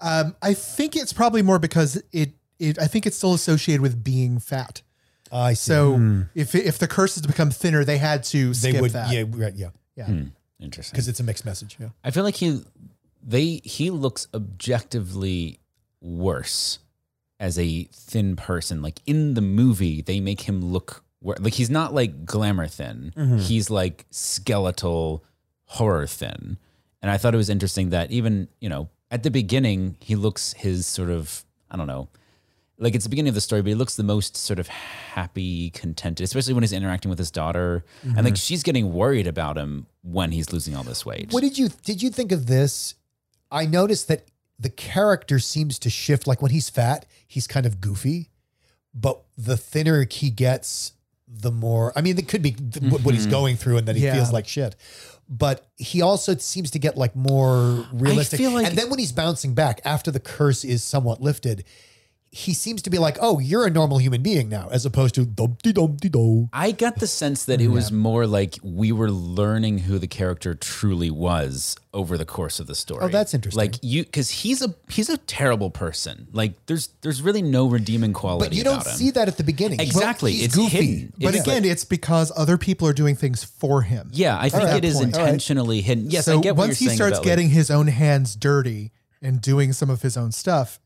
[0.00, 2.78] Um, I think it's probably more because it, it.
[2.78, 4.82] I think it's still associated with being fat.
[5.32, 5.70] I see.
[5.70, 6.22] So hmm.
[6.34, 9.12] if if the curse is to become thinner, they had to they skip would, that.
[9.12, 10.06] yeah, right, yeah, yeah.
[10.06, 10.24] Hmm.
[10.60, 10.94] interesting.
[10.94, 11.76] because it's a mixed message.
[11.80, 11.88] Yeah.
[12.02, 12.62] I feel like he
[13.22, 15.60] they he looks objectively
[16.00, 16.80] worse
[17.40, 18.82] as a thin person.
[18.82, 23.12] Like in the movie, they make him look wor- like he's not like glamour thin.
[23.16, 23.38] Mm-hmm.
[23.38, 25.24] He's like skeletal
[25.64, 26.58] horror thin.
[27.02, 30.52] And I thought it was interesting that even, you know, at the beginning, he looks
[30.54, 32.08] his sort of, I don't know,
[32.78, 35.70] like it's the beginning of the story, but he looks the most sort of happy,
[35.70, 37.84] contented, especially when he's interacting with his daughter.
[38.02, 38.34] And like mm-hmm.
[38.34, 41.32] she's getting worried about him when he's losing all this weight.
[41.32, 42.94] What did you did you think of this?
[43.50, 44.24] I noticed that
[44.58, 46.26] the character seems to shift.
[46.26, 48.30] Like when he's fat, he's kind of goofy,
[48.92, 50.93] but the thinner he gets,
[51.40, 51.92] the more.
[51.96, 53.30] I mean, it could be th- what- what he's mm-hmm.
[53.30, 54.14] going through, and that he Yeah.
[54.14, 54.76] feels like shit.
[55.28, 58.40] But he also seems to get like more realistic.
[58.40, 61.64] like- and then when he's bouncing back after the curse is somewhat lifted,
[62.36, 65.24] he seems to be like, "Oh, you're a normal human being now," as opposed to
[65.24, 66.48] dumpty dumpty do.
[66.52, 70.54] I got the sense that it was more like we were learning who the character
[70.56, 73.04] truly was over the course of the story.
[73.04, 73.58] Oh, that's interesting.
[73.64, 76.26] Like you, because he's a he's a terrible person.
[76.32, 78.48] Like there's there's really no redeeming quality.
[78.48, 78.96] But you don't about him.
[78.96, 79.78] see that at the beginning.
[79.78, 80.32] Exactly.
[80.32, 80.76] Well, he's It's goofy.
[80.76, 81.12] hidden.
[81.20, 84.10] But It's again, it's because other people are doing things for him.
[84.12, 84.76] Yeah, I think right.
[84.78, 85.14] it is Point.
[85.14, 85.26] All right.
[85.28, 86.10] intentionally hidden.
[86.10, 86.74] Yes, so I get what once you're saying.
[86.74, 88.90] Once he saying starts about, getting his own hands dirty
[89.22, 90.80] and doing some of his own stuff,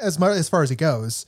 [0.00, 1.26] as much as far as he goes,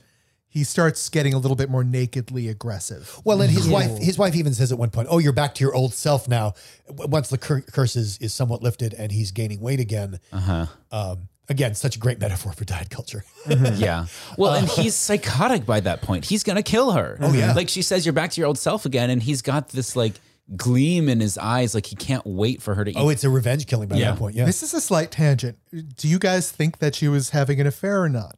[0.49, 3.19] he starts getting a little bit more nakedly aggressive.
[3.23, 5.63] Well, and his wife, his wife even says at one point, "Oh, you're back to
[5.63, 6.53] your old self now."
[6.89, 10.65] Once the cur- curse is, is somewhat lifted and he's gaining weight again, uh huh.
[10.91, 13.23] um, Again, such a great metaphor for diet culture.
[13.47, 14.07] Yeah.
[14.37, 16.25] Well, and he's psychotic by that point.
[16.25, 17.17] He's gonna kill her.
[17.21, 17.53] Oh yeah.
[17.53, 20.15] Like she says, you're back to your old self again, and he's got this like
[20.57, 22.97] gleam in his eyes, like he can't wait for her to eat.
[22.97, 24.11] oh, it's a revenge killing by Yeah.
[24.11, 24.35] that point.
[24.35, 24.45] Yeah.
[24.45, 25.57] This is a slight tangent.
[25.71, 28.37] Do you guys think that she was having an affair or not?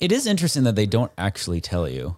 [0.00, 2.16] It is interesting that they don't actually tell you.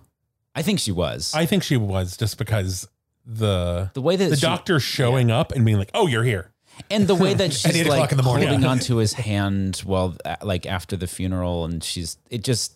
[0.54, 1.32] I think she was.
[1.34, 2.88] I think she was just because
[3.24, 6.52] the the way that the she- doctor showing up and being like, "Oh, you're here."
[6.90, 8.48] and the way that she's like in the morning.
[8.48, 12.74] holding onto his hand while like after the funeral and she's it just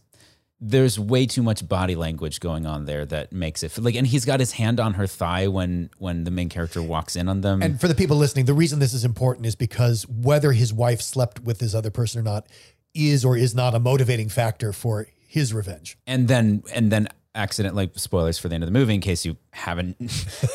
[0.59, 4.07] there's way too much body language going on there that makes it feel like and
[4.07, 7.43] he's got his hand on her thigh when when the main character walks in on
[7.43, 10.73] them And for the people listening, the reason this is important is because whether his
[10.73, 12.47] wife slept with this other person or not
[12.95, 15.97] is or is not a motivating factor for his revenge.
[16.07, 19.37] and then and then accidentally spoilers for the end of the movie in case you
[19.53, 19.97] haven't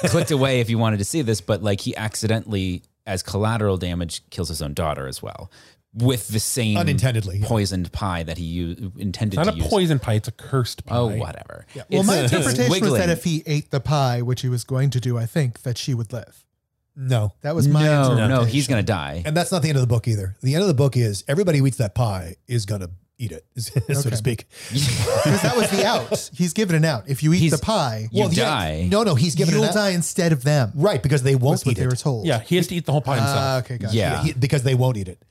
[0.08, 4.22] clicked away if you wanted to see this but like he accidentally as collateral damage
[4.30, 5.50] kills his own daughter as well
[5.94, 7.88] with the same Unintendedly, yeah.
[7.94, 10.86] pie that he u- intended It's not to a use poison pie; it's a cursed
[10.86, 10.98] pie.
[10.98, 14.42] oh whatever Well, my It's- it's interpretation was that if he ate the pie, which
[14.42, 16.44] he was going to do, I think that she would live.
[16.96, 17.34] No.
[17.42, 18.30] That was my no interpretation.
[18.30, 20.36] no he's gonna die And that's not the end of the book either.
[20.42, 23.32] The end of the book is everybody who eats that pie is going to eat
[23.32, 24.10] it, so Okay.
[24.10, 24.48] to speak.
[24.74, 26.30] because that was the out.
[26.34, 27.06] He's given an out.
[27.08, 28.88] If you eat He's- the pie, You Well, yeah, die.
[28.92, 29.76] no, no, he's given you'll an out.
[29.76, 30.74] die instead of them.
[30.76, 31.90] Right, because they won't That's what eat they it.
[31.90, 32.26] were told.
[32.28, 33.38] Yeah, he has to eat the whole pie himself.
[33.40, 33.96] Ah, okay, gotcha.
[33.96, 35.24] yeah He- because they won't eat it.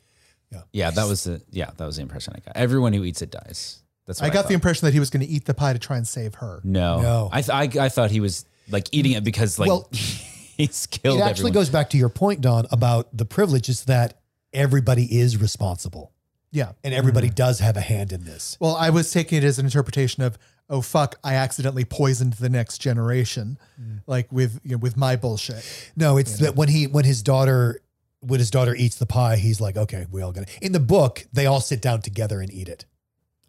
[0.50, 3.20] yeah yeah, that was the yeah that was the impression i got everyone who eats
[3.22, 4.48] it dies that's what I got thought.
[4.48, 6.60] the impression that he was going to eat the pie to try and save her.
[6.64, 7.28] no No.
[7.32, 7.50] I, th-
[7.80, 9.90] I i thought he was like eating it because like Well,
[10.56, 11.52] he's killed It actually everyone.
[11.52, 14.20] goes back to your point, Don, about the privilege is that
[14.52, 16.12] everybody is responsible
[16.52, 16.72] Yeah.
[16.82, 17.34] and everybody mm.
[17.34, 18.56] does have a hand in this.
[18.60, 20.38] Well, I was taking it as an interpretation of,
[20.70, 24.00] oh fuck, I accidentally poisoned the next generation, mm.
[24.06, 25.64] like with you know, with my bullshit.
[25.96, 27.80] No, it's that when he when his daughter
[28.20, 30.46] when his daughter eats the pie, he's like, okay, we all gonna.
[30.62, 32.86] In the book, they all sit down together and eat it.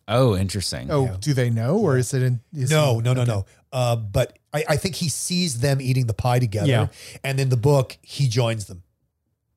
[0.07, 1.17] oh interesting Oh, Yeah.
[1.19, 2.41] do they know, or is it in?
[2.53, 3.31] Is No, he- no, no, okay.
[3.31, 3.45] no.
[3.75, 6.87] Uh, but I, I think he sees them eating the pie together, Yeah.
[7.25, 8.83] and in the book, he joins them.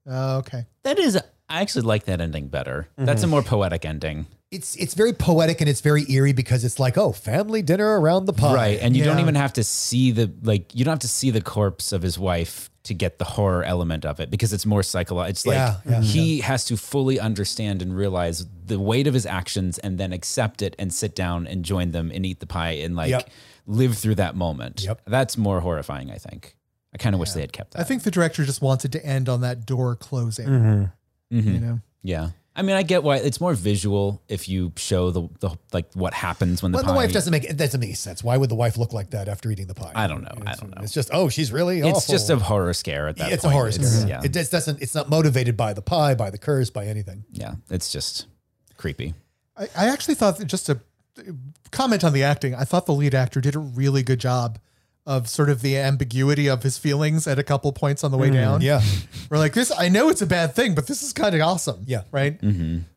[0.07, 0.67] Oh, okay.
[0.85, 1.17] that is
[1.51, 5.61] i actually like that ending better that's a more poetic ending It's it's very poetic
[5.61, 8.97] and it's very eerie because it's like, oh, family dinner around the pie, right and
[8.97, 11.93] you don't even have to see the like you don't have to see the corpse
[11.93, 15.45] of his wife to get the horror element of it because it's more psychological it's
[15.47, 19.77] like Yeah, yeah, he has to fully understand and realize the weight of his actions
[19.85, 22.97] and then accept it and sit down and join them and eat the pie and
[22.97, 23.29] like Yep.
[23.69, 25.03] Live through that moment Yep.
[25.07, 26.57] that's more horrifying i think
[26.95, 29.05] i kind of wish they had kept that I think the director just wanted to
[29.07, 30.49] end on that door closing.
[30.49, 30.91] Mhm.
[31.31, 35.29] You know, yeah i mean i get why it's more visual if you show the,
[35.41, 37.95] the like what happens when the Well, pie the wife doesn't make it doesn't make
[37.97, 38.25] sense.
[38.25, 39.93] Why would the wife look like that after eating the pie?
[39.95, 40.33] I don't know.
[40.47, 40.83] I don't know.
[40.83, 41.81] It's just oh, she's really.
[41.81, 42.13] it's awful.
[42.15, 43.35] just a horror scare at that point.
[43.35, 43.53] it's point.
[43.53, 44.09] a horror It's- scare.
[44.09, 44.81] yeah It just doesn't.
[44.83, 47.25] It's not motivated by the pie, by the curse, by anything.
[47.31, 48.27] yeah it's just
[48.79, 49.13] creepy
[49.57, 50.81] I, I actually thought that just to
[51.71, 54.59] comment on the acting, I thought the lead actor did a really good job
[55.07, 58.31] of sort of the ambiguity of his feelings at a couple points on the way
[58.31, 58.61] down.
[58.61, 58.83] Yeah,
[59.31, 59.73] We're like this.
[59.77, 61.85] I know it's a bad thing, but this is kind of awesome.
[61.87, 62.03] Yeah.
[62.13, 62.39] Right.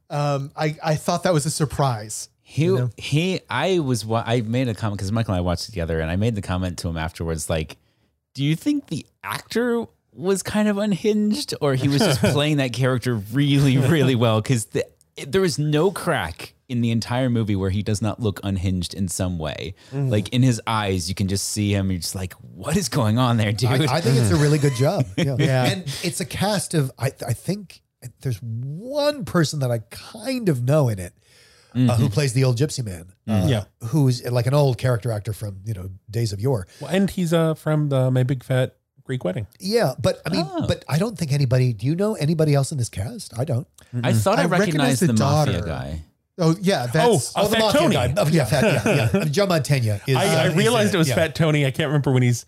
[0.09, 2.29] Um, I I thought that was a surprise.
[2.41, 5.71] He he I was wa- I made a comment because Michael and I watched it
[5.71, 7.77] together, and I made the comment to him afterwards, like,
[8.33, 12.73] do you think the actor was kind of unhinged, or he was just playing that
[12.73, 14.41] character really really well?
[14.41, 14.85] Because the,
[15.39, 19.37] was no crack in the entire movie where he does not look unhinged in some
[19.37, 19.75] way.
[19.91, 21.91] Like in his eyes, you can just see him.
[21.91, 23.69] You're just like, what is going on there, dude?
[23.69, 25.05] I, I think it's a really good job.
[25.17, 25.35] Yeah.
[25.37, 25.65] Yeah.
[25.65, 26.91] and it's a cast of.
[26.97, 27.81] I I think
[28.21, 31.13] there's one person that I kind of know in it.
[31.73, 33.13] Uh, who plays the old gypsy man?
[33.27, 33.63] Uh, Yeah.
[33.89, 36.67] who's like an old character actor from you know days of yore.
[36.81, 39.47] Well, and he's uh from the My Big Fat Greek Wedding.
[39.59, 40.65] Yeah, but I mean, Oh.
[40.67, 41.73] but I don't think anybody.
[41.73, 43.37] Do you know anybody else in this cast?
[43.39, 43.67] I don't.
[44.03, 45.65] I thought I, I recognize recognized the the, mafia daughter.
[45.67, 46.01] guy.
[46.43, 47.93] Oh yeah, that's Oh, Oh, the Fat mafia Tony.
[47.95, 48.13] guy.
[48.17, 49.23] Oh, yeah, fat, yeah, yeah.
[49.31, 50.15] Joe Mantegna is.
[50.17, 51.15] I, uh, I realized it was yeah.
[51.15, 51.65] Fat Tony.
[51.65, 52.45] I can't remember when he's.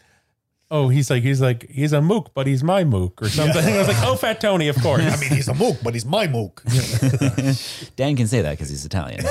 [0.72, 3.64] Oh, he's like he's like he's a mook, but he's my mook or something.
[3.76, 5.04] I was like, oh, Fat Tony, of course.
[5.04, 6.64] I mean, he's a mook, but he's my mook.
[7.96, 9.24] Dan can say that because he's Italian.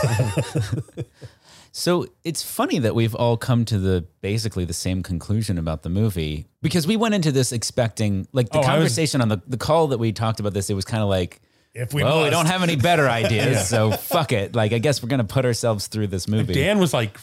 [1.73, 5.89] so it's funny that we've all come to the basically the same conclusion about the
[5.89, 9.41] movie because we went into this expecting like the Oh, I was- conversation on the,
[9.47, 10.69] the call that we talked about this.
[10.71, 11.41] It was kind of like,
[11.75, 14.55] If we well, we don't have any better ideas, so fuck it.
[14.55, 17.17] Like, I guess we're gonna put ourselves through this movie Dan was like,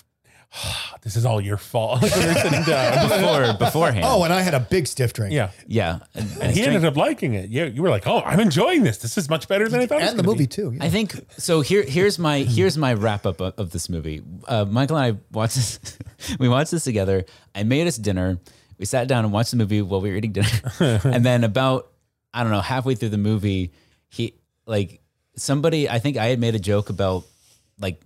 [1.03, 3.09] "This is all your fault." Like when we were sitting down.
[3.09, 4.05] before beforehand.
[4.07, 5.33] Oh, and I had a big stiff drink.
[5.33, 7.49] Yeah, yeah, and, and he ended up liking it.
[7.51, 8.97] You, you were like, "Oh, I'm enjoying this.
[8.97, 10.71] This is much better than I thought." it was and the movie be." too.
[10.73, 10.83] yeah.
[10.83, 11.61] I think so.
[11.61, 14.23] Here, here's my here's my wrap up of, of this movie.
[14.47, 15.79] Uh, Michael and I watched this.
[16.39, 17.25] we watched this together.
[17.53, 18.39] I made us dinner.
[18.79, 21.01] We sat down and watched the movie while we were eating dinner.
[21.03, 21.91] and then about
[22.33, 23.73] I don't know halfway through the movie,
[24.07, 24.38] he
[24.69, 25.01] like
[25.35, 27.23] somebody, I think I had made a joke about
[27.79, 27.99] like,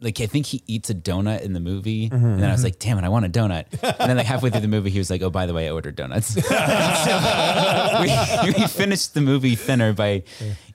[0.00, 2.62] like I think he eats a donut in the movie, Mm-hmm, and then I was
[2.62, 4.98] like, "Damn it, I want a donut." And then like halfway through the movie, he
[4.98, 6.40] was like, "Oh, by the way, I ordered donuts." So
[8.00, 10.22] we, we finished the movie thinner by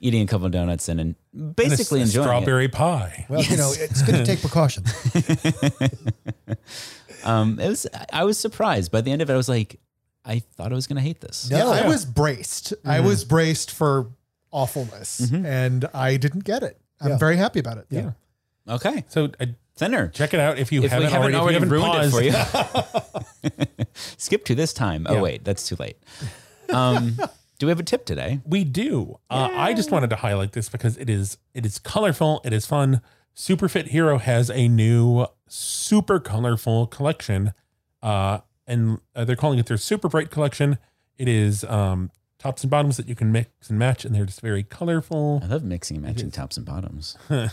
[0.01, 2.29] eating a couple of donuts and, and And a basically s- enjoying it.
[2.31, 3.25] strawberry pie.
[3.29, 4.91] Well, you know, it's good to take precautions.
[7.25, 9.33] Um, it was I was surprised by the end of it.
[9.33, 9.79] I was like,
[10.25, 11.47] I thought I was going to hate this.
[11.49, 11.71] Yeah, No.
[11.71, 12.73] I was braced.
[12.83, 14.09] I was braced for
[14.53, 16.79] awfulness, and I didn't get it.
[17.01, 17.17] I'm Yeah.
[17.17, 17.87] very happy about it.
[17.89, 18.11] Yeah.
[18.69, 20.07] Okay, So uh, thinner.
[20.07, 21.57] check it out if you If haven't, haven't already.
[21.57, 23.43] already, if you haven't ruined paused.
[23.43, 23.85] it for you,
[24.17, 25.05] skip to this time.
[25.09, 25.21] Oh Yeah.
[25.21, 25.97] wait, that's too late.
[26.69, 27.17] Um,
[27.59, 28.39] do we have a tip today?
[28.45, 29.19] We do.
[29.29, 32.41] Uh, I just wanted to highlight this because it is it is colorful.
[32.45, 33.01] It is fun.
[33.35, 37.53] Superfit Hero has a new super colorful collection,
[38.01, 40.77] uh, and uh, they're calling it their Super Bright collection.
[41.17, 42.11] It is um,
[42.43, 45.39] tops and bottoms that you can mix and match, and they're just very colorful.
[45.43, 47.17] I love mixing and matching tops and bottoms.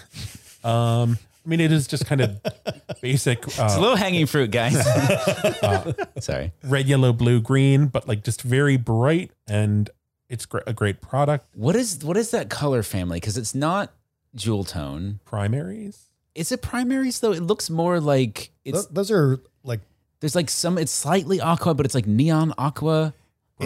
[0.62, 1.16] Um,
[1.46, 2.38] I mean, it is just kind of
[3.00, 4.74] basic It's a little hanging fruit, guys.
[6.20, 6.52] Sorry.
[6.64, 9.88] red, yellow, blue, green, but like just very bright, and
[10.28, 11.46] it's gr- a great product.
[11.54, 13.16] What is what is that color family?
[13.20, 13.92] Because it's not
[14.34, 15.20] jewel tone.
[15.24, 16.10] Primaries.
[16.34, 17.32] Is it primaries though?
[17.32, 19.80] It looks more like it's Th- Those are like
[20.20, 23.14] there's like some it's slightly aqua, but it's like neon aqua.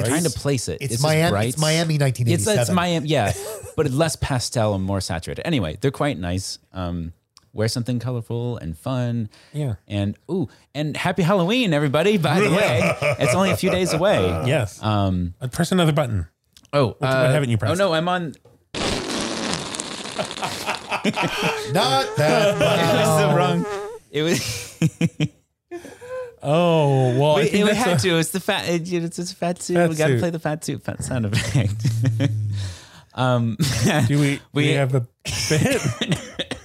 [0.01, 0.78] It's- trying to place it.
[0.80, 1.30] it's, just Miami.
[1.30, 1.49] bright.
[1.49, 2.61] It's Miami, It's, 1987.
[2.61, 3.32] it's Miami, yeah,
[3.76, 5.47] but it's less pastel and more saturated.
[5.47, 6.59] Anyway, they're quite nice.
[6.72, 7.12] Um,
[7.53, 9.28] wear something colorful and fun.
[9.53, 9.74] Yeah.
[9.86, 12.16] And ooh, and happy Halloween, everybody!
[12.18, 12.80] By the way,
[13.20, 14.20] it's only a few days away.
[14.47, 14.82] Yes.
[14.82, 15.34] Um.
[15.40, 16.26] Uh, press another button.
[16.72, 17.80] Oh, what haven't you pressed?
[17.80, 18.34] Oh no, I'm on.
[21.72, 22.55] Not that.
[22.57, 23.66] It was the wrong.
[24.11, 25.30] It was.
[26.47, 28.18] Oh well, I we, think we had a- to.
[28.18, 28.68] It's the fat.
[28.68, 29.74] It, it's a fat suit.
[29.74, 32.30] Fat we got to play the fat suit fat sound effect.
[33.14, 33.57] um,
[34.07, 34.40] Do we?
[34.53, 35.07] We- we have a
[35.49, 35.82] bit.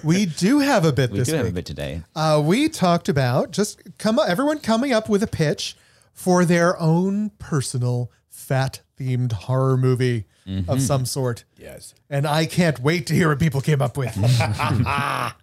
[0.02, 1.38] We do have a bit we this do week.
[1.38, 2.02] have a bit today.
[2.16, 5.76] Uh, we talked about just come everyone coming up with a pitch
[6.12, 10.24] for their own personal fat themed horror movie
[10.68, 11.44] of some sort.
[11.56, 11.94] yes.
[12.08, 14.12] And I can't wait to hear what people came up with.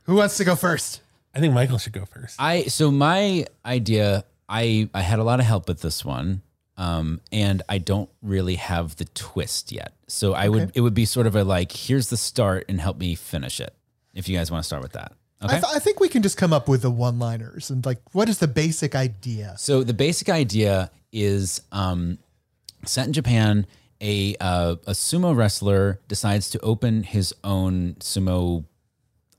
[0.03, 1.01] Who wants to go first?
[1.37, 2.35] I think Michael should go first.
[2.39, 4.25] I so my idea.
[4.49, 6.41] I I had a lot of help with this one.
[6.77, 9.93] Um, and I don't really have the twist yet.
[10.07, 12.99] So I would it would be sort of a like, here's the start and help
[12.99, 13.73] me finish it.
[14.13, 15.13] If you guys want to start with that.
[15.43, 15.57] Okay.
[15.57, 17.99] I, th- I think we can just come up with the one liners and like,
[18.11, 19.55] what is the basic idea?
[19.57, 22.19] So the basic idea is um,
[22.85, 23.65] set in Japan.
[23.99, 28.65] A uh, a sumo wrestler decides to open his own sumo.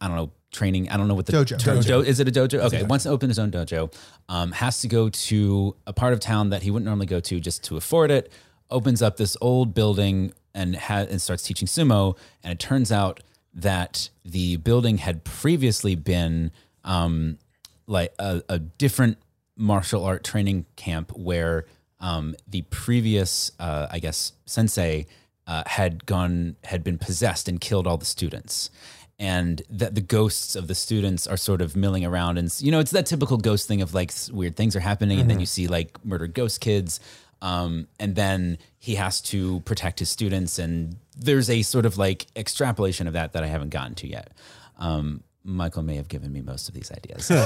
[0.00, 0.88] I don't know training.
[0.88, 1.58] I don't know what the Dojo.
[1.58, 2.60] term- do- is it a dojo?
[2.60, 3.92] Okay, wants to open his own dojo.
[4.28, 7.40] Um, has to go to a part of town that he wouldn't normally go to
[7.40, 8.32] just to afford it.
[8.70, 12.16] Opens up this old building and ha- and starts teaching sumo.
[12.42, 13.20] And it turns out
[13.54, 16.50] that the building had previously been
[16.84, 17.38] um,
[17.86, 19.18] like a, a different
[19.56, 21.66] martial art training camp where
[22.00, 25.06] um, the previous, uh, I guess, sensei
[25.46, 28.70] uh, had gone had been possessed and killed all the students,
[29.18, 32.80] and that the ghosts of the students are sort of milling around, and you know,
[32.80, 35.66] it's that typical ghost thing of like weird things are happening, and then you see
[35.68, 37.00] like murdered ghost kids.
[37.40, 42.26] Um, and then he has to protect his students, and there's a sort of like
[42.34, 44.32] extrapolation of that that I haven't gotten to yet.
[44.78, 47.44] Um, Michael may have given me most of these ideas, I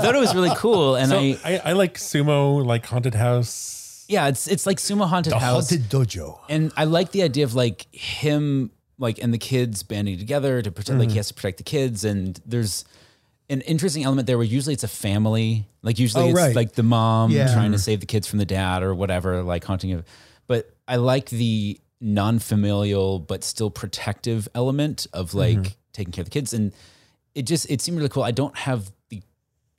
[0.00, 4.04] thought it was really cool, and So I I, I like sumo, like haunted house.
[4.08, 6.38] yeah, it's it's like sumo haunted The house, haunted dojo.
[6.48, 10.70] and I like the idea of like him like and the kids banding together to
[10.70, 11.00] protect Mm-hmm.
[11.00, 12.84] like he has to protect the kids, and there's
[13.50, 16.56] an interesting element there where usually it's a family, like usually Oh, it's right.
[16.56, 17.52] like the mom Yeah.
[17.52, 20.04] trying to save the kids from the dad or whatever, like haunting of,
[20.46, 25.72] but I like the non-familial but still protective element of like Mm-hmm.
[25.92, 26.72] taking care of the kids and
[27.34, 28.22] it just it seemed really cool.
[28.22, 29.20] I don't have the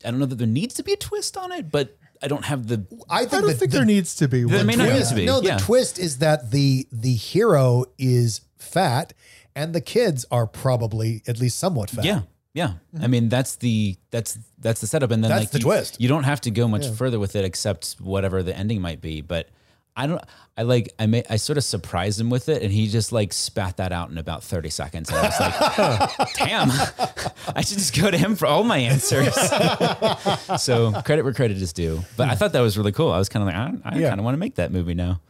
[0.04, 2.46] I don't know that there needs to be a twist on it, but I don't
[2.46, 4.66] have the I think, I don't that think the, there needs to be There one.
[4.68, 5.26] may not need to be.
[5.26, 5.58] No, the yeah.
[5.58, 9.14] twist is that the the hero is fat
[9.56, 12.06] and the kids are probably at least somewhat fat.
[12.06, 12.22] Yeah.
[12.54, 12.68] Yeah.
[12.68, 13.04] Mm-hmm.
[13.04, 15.12] I mean, that's the that's that's the setup.
[15.12, 16.00] And then That's like the you, twist.
[16.00, 19.22] You don't have to go much further with it except whatever the ending might be.
[19.22, 19.50] But
[19.96, 20.22] I don't
[20.58, 23.32] I like I may I sort of surprised him with it and he just like
[23.34, 25.10] spat that out in about 30 seconds.
[25.10, 26.70] And I was like, damn,
[27.56, 29.34] I should just go to him for all my answers.
[30.62, 32.02] so credit where credit is due.
[32.18, 33.12] But I thought that was really cool.
[33.12, 34.10] I was kind of like, I, I Yeah.
[34.10, 35.22] kind of want to make that movie now.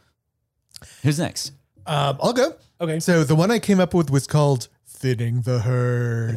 [1.02, 1.52] Who's next?
[1.86, 2.54] Um, I'll go.
[2.80, 2.98] Okay.
[3.00, 6.36] So the one I came up with was called "Thinning the Herd,"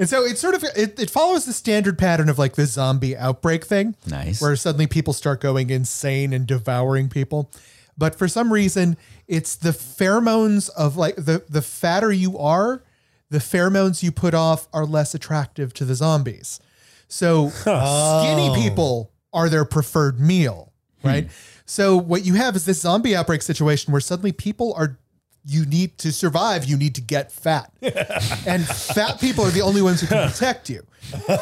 [0.00, 3.16] and so it sort of it, it follows the standard pattern of like the zombie
[3.16, 4.40] outbreak thing, Nice.
[4.40, 7.50] where suddenly people start going insane and devouring people.
[7.98, 8.96] but for some reason,
[9.28, 12.82] it's the pheromones of like the the fatter you are,
[13.28, 16.58] the pheromones you put off are less attractive to the zombies.
[17.06, 18.54] So skinny oh.
[18.56, 20.72] people are their preferred meal,
[21.04, 21.24] right?
[21.24, 21.30] Hmm.
[21.66, 24.98] So what you have is this zombie outbreak situation where suddenly people are
[25.44, 27.72] you need to survive, you need to get fat.
[28.46, 30.82] and fat people are the only ones who can protect you.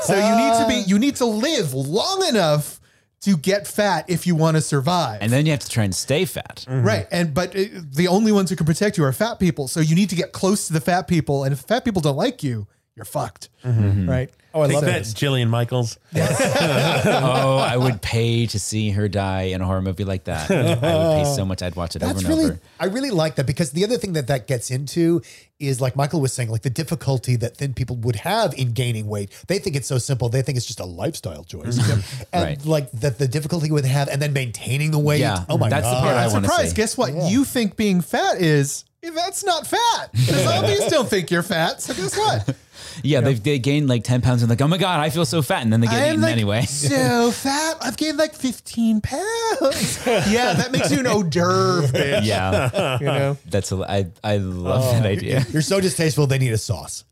[0.03, 2.80] So you need to be you need to live long enough
[3.22, 5.18] to get fat if you want to survive.
[5.20, 6.64] And then you have to try and stay fat.
[6.68, 7.07] Right.
[7.11, 9.68] And but uh, the only ones who can protect you are fat people.
[9.68, 11.44] So you need to get close to the fat people.
[11.44, 13.49] And if fat people don't like you, you're fucked.
[13.64, 14.30] Right.
[14.59, 15.14] Oh, I Take love that, that.
[15.14, 15.98] Jillian Michaels.
[16.16, 20.50] oh, I would pay to see her die in a horror movie like that.
[20.50, 21.62] I would pay so much.
[21.62, 22.61] I'd watch it That's over and really, over.
[22.80, 25.22] I really like that because the other thing that that gets into
[25.59, 29.06] is like Michael was saying, like the difficulty that thin people would have in gaining
[29.09, 29.30] weight.
[29.48, 30.28] They think it's so simple.
[30.28, 31.78] They think it's just a lifestyle choice.
[32.32, 32.64] and Right.
[32.64, 35.20] like that the difficulty would have and then maintaining the weight.
[35.20, 35.44] Yeah.
[35.48, 35.82] Oh my god.
[35.82, 36.02] That's the God.
[36.02, 36.70] part I I'm wanna surprised.
[36.70, 36.76] see.
[36.76, 37.12] Guess what?
[37.30, 40.12] You think being fat is that's not fat.
[40.12, 41.80] The zombies don't think you're fat.
[41.80, 42.57] So guess what?
[43.03, 45.40] Yeah, they've they gained like 10 pounds and like, oh my God, I feel so
[45.40, 45.62] fat.
[45.62, 46.62] And then they get I'm eaten like anyway.
[46.62, 47.76] so fat.
[47.80, 50.07] I've gained like 15 pounds.
[50.07, 52.24] yeah, that makes you an hors d'oeuvre, bitch.
[52.24, 52.99] yeah.
[52.99, 53.36] You know.
[53.46, 55.44] That's, a, I, I love that idea.
[55.51, 56.26] You're so distasteful.
[56.26, 57.05] They need a sauce.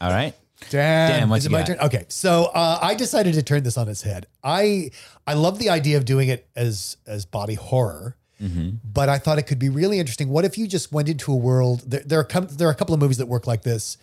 [0.00, 0.34] All right.
[0.70, 1.10] Damn.
[1.10, 1.66] Dan, what Is you it my got?
[1.66, 1.78] turn?
[1.80, 4.26] Okay, so uh, I decided to turn this on its head.
[4.42, 4.90] I
[5.26, 8.76] I love the idea of doing it as as body horror, Mm-hmm.
[8.84, 10.28] but I thought it could be really interesting.
[10.28, 11.90] What if you just went into a world?
[11.90, 13.96] There, there are com- there are a couple of movies that work like this.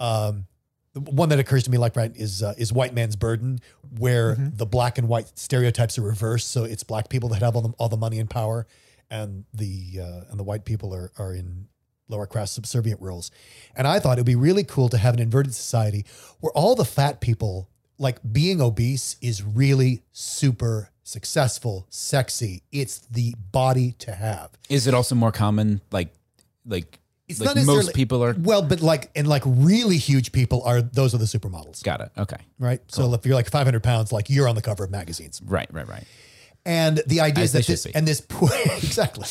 [0.00, 0.46] Um,
[0.94, 3.60] the one that occurs to me like right is uh, is White Man's Burden,
[3.98, 6.50] where the black and white stereotypes are reversed.
[6.50, 8.66] So it's black people that have all the all the money and power,
[9.10, 11.68] and the uh, and the white people are are in
[12.08, 13.30] lower class subservient roles.
[13.76, 16.04] And I thought it'd be really cool to have an inverted society
[16.40, 17.68] where all the fat people,
[17.98, 22.62] like being obese, is really super successful, sexy.
[22.70, 24.50] It's the body to have.
[24.68, 25.80] Is it also more common?
[25.90, 26.12] Like,
[26.66, 26.98] like,
[27.28, 28.34] It's like not most people are.
[28.38, 32.10] Well, but like and like really huge people are those are the supermodels, Got it.
[32.16, 32.38] Okay.
[32.58, 32.80] right?
[32.88, 35.40] So if you're like 500 pounds, like you're on the cover of magazines.
[35.44, 36.04] Right, right, right.
[36.66, 39.26] And the idea As is that this and this poor exactly,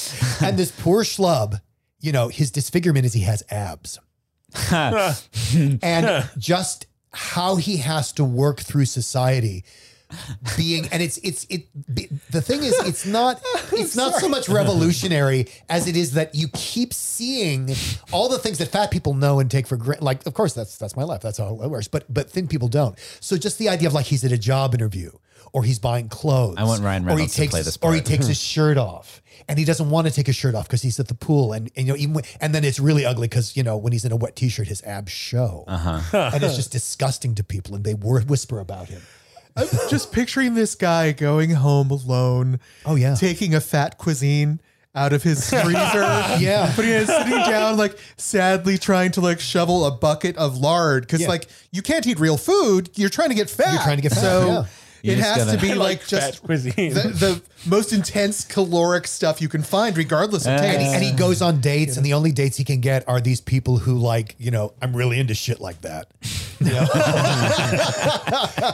[0.46, 1.62] and this poor schlub,
[2.00, 4.00] you know, his disfigurement is he has abs,
[4.74, 9.64] and just how he has to work through society.
[10.56, 13.42] Being and it's it's it be- the thing is it's not
[13.74, 17.76] it's not so much revolutionary as it is that you keep seeing
[18.12, 20.04] all the things that fat people know and take for granted.
[20.04, 21.22] Like, of course, that's that's my life.
[21.22, 21.88] That's how it works.
[21.88, 22.98] But but thin people don't.
[23.20, 25.12] So just the idea of like he's at a job interview
[25.52, 26.56] or he's buying clothes.
[26.58, 28.78] I want Ryan or he Reynolds to play his- this or he takes his shirt
[28.78, 31.54] off and he doesn't want to take his shirt off because he's at the pool
[31.54, 33.94] and, and you know even when, and then it's really ugly because you know when
[33.94, 36.32] he's in a wet t-shirt his abs show uh-huh.
[36.34, 39.02] and it's just disgusting to people and they whisper about him
[39.58, 42.60] I'm just picturing this guy going home alone.
[42.86, 43.16] Oh, yeah.
[43.16, 44.60] Taking a fat cuisine
[44.96, 45.68] out of his freezer.
[46.40, 46.72] Yeah.
[46.76, 51.08] Putting it sitting down, like sadly trying to like shovel a bucket of lard.
[51.08, 51.28] Cause Yeah.
[51.28, 52.90] like you can't eat real food.
[52.96, 53.74] You're trying to get fat.
[53.74, 54.66] You're trying to get fat, So yeah.
[55.08, 56.94] You it just has to gotta- be like, like just cuisine.
[56.94, 60.80] the, the most intense caloric stuff you can find, regardless of and, taste.
[60.82, 63.42] he, and he goes on dates and the only dates he can get are these
[63.42, 66.08] people who like you know i'm really into shit like that
[66.60, 66.88] You know?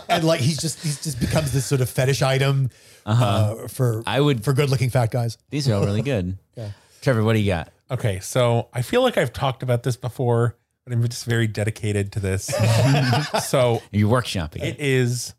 [0.09, 2.69] and like he's just he's just becomes this sort of fetish item
[3.05, 6.37] uh, for I would- for good looking fat guys These are all really good.
[6.55, 6.71] yeah.
[7.01, 7.69] Trevor, what do you got?
[7.91, 10.55] Okay, so I feel like I've talked about this before,
[10.85, 12.45] but I'm just very dedicated to this.
[12.45, 14.63] so Are you workshopping?
[14.63, 15.33] it is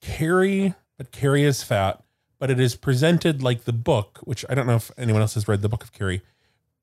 [0.00, 2.02] Carrie, but Carrie is fat,
[2.38, 5.48] but it is presented like the book, which I don't know if anyone else has
[5.48, 6.22] read the book of Carrie,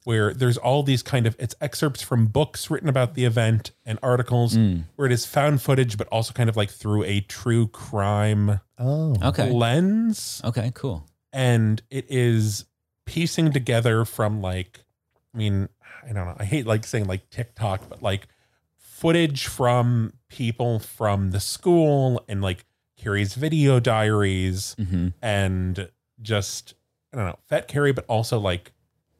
[0.03, 3.97] where there's all these kind of it's excerpts from books written about the event and
[4.03, 4.79] articles hmm.
[4.95, 9.15] where it is found footage, but also kind of like through a true crime oh
[9.23, 9.51] okay.
[9.51, 11.07] lens Okay, cool.
[11.33, 12.65] and it is
[13.05, 14.83] piecing together from like
[15.33, 15.69] i mean
[16.03, 18.27] i don't know i hate like saying like tiktok but like
[18.75, 22.65] footage from people from the school and like
[23.05, 25.89] carrie's video diaries hmm and
[26.21, 26.73] just
[27.13, 28.71] i don't know fat carrie but also like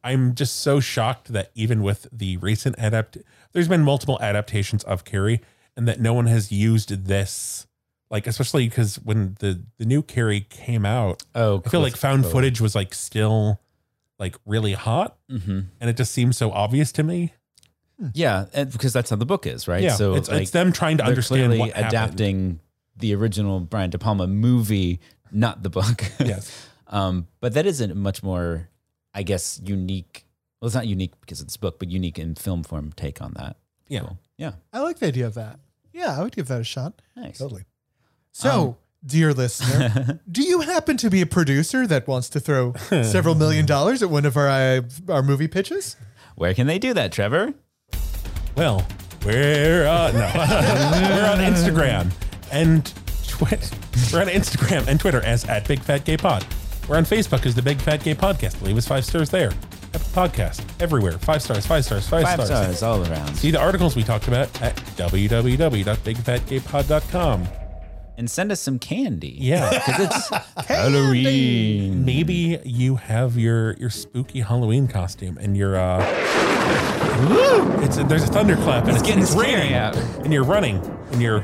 [0.04, 3.18] i'm just so shocked that even with the recent adapt
[3.54, 5.40] there's been multiple adaptations of carrie
[5.78, 7.68] and that no one has used this
[8.10, 12.26] like especially because when the the new carrie came out Oh, I feel like found
[12.26, 13.60] footage was like still
[14.18, 17.34] like really hot hmm and it just seems so obvious to me.
[18.14, 19.82] Yeah, and because that's how the book is, right?
[19.82, 19.96] Yeah.
[19.96, 22.60] So it's, like, it's them trying to understand clearly adapting happened.
[22.96, 25.00] Adapting the original Brian De Palma movie,
[25.32, 26.04] not the book.
[26.20, 26.68] Yes.
[26.88, 28.70] um, but that is a much more,
[29.14, 30.26] I guess, unique.
[30.62, 33.34] Well, it's not unique because it's a book, but unique in film form take on
[33.38, 33.58] that.
[33.88, 34.02] Yeah.
[34.02, 34.18] Cool.
[34.38, 34.52] Yeah.
[34.74, 35.60] I like the idea of that.
[35.94, 37.02] Yeah, I would give that a shot.
[37.16, 37.38] Nice.
[37.38, 37.64] totally
[38.32, 38.76] So, Um,
[39.06, 43.66] dear listener, do you happen to be a producer that wants to throw several million
[43.66, 45.96] dollars at one of our uh, our movie pitches?
[46.36, 47.54] Where can they do that, Trevor?
[48.58, 48.86] Well,
[49.26, 50.20] we're uh, no,
[51.16, 52.12] we're on Instagram
[52.56, 52.92] and
[53.28, 53.76] Twitter.
[54.14, 56.46] We're on Instagram and Twitter as at Big Fat Gay Pod.
[56.88, 58.62] We're on Facebook as the Big Fat Gay Podcast.
[58.62, 59.52] Leave us five stars there.
[59.94, 61.14] Apple Podcast everywhere.
[61.14, 61.66] Five stars.
[61.66, 62.08] Five stars.
[62.08, 62.78] Five, Five stars.
[62.78, 63.36] stars all around.
[63.36, 67.48] See the articles we talked about at www.bigfatgaypod.com.
[68.18, 69.36] And send us some candy.
[69.40, 69.70] Yeah.
[69.86, 70.30] Because it's
[70.68, 72.06] Halloween.
[72.06, 76.02] Maybe you have your your spooky Halloween costume and you're uh
[77.84, 79.96] it's there's a thunderclap and it's, getting it's scary raining out.
[79.98, 80.78] and you're running
[81.12, 81.44] and you're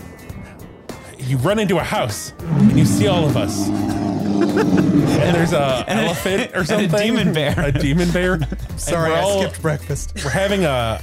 [1.32, 3.68] you run into a house and you see all of us.
[3.70, 7.56] and there's a elephant or and a demon bear.
[7.58, 8.40] A demon bear.
[8.78, 10.14] Sorry, I all, skipped breakfast.
[10.24, 11.02] We're having a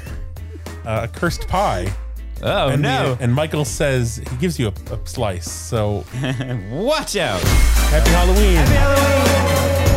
[0.84, 1.90] a cursed pie.
[2.42, 3.16] Oh, and no.
[3.18, 5.50] we- and Michael says he gives you a, a slice.
[5.50, 6.04] So
[6.70, 7.40] Watch out.
[7.42, 8.56] happy Halloween.
[8.56, 9.87] Halloween.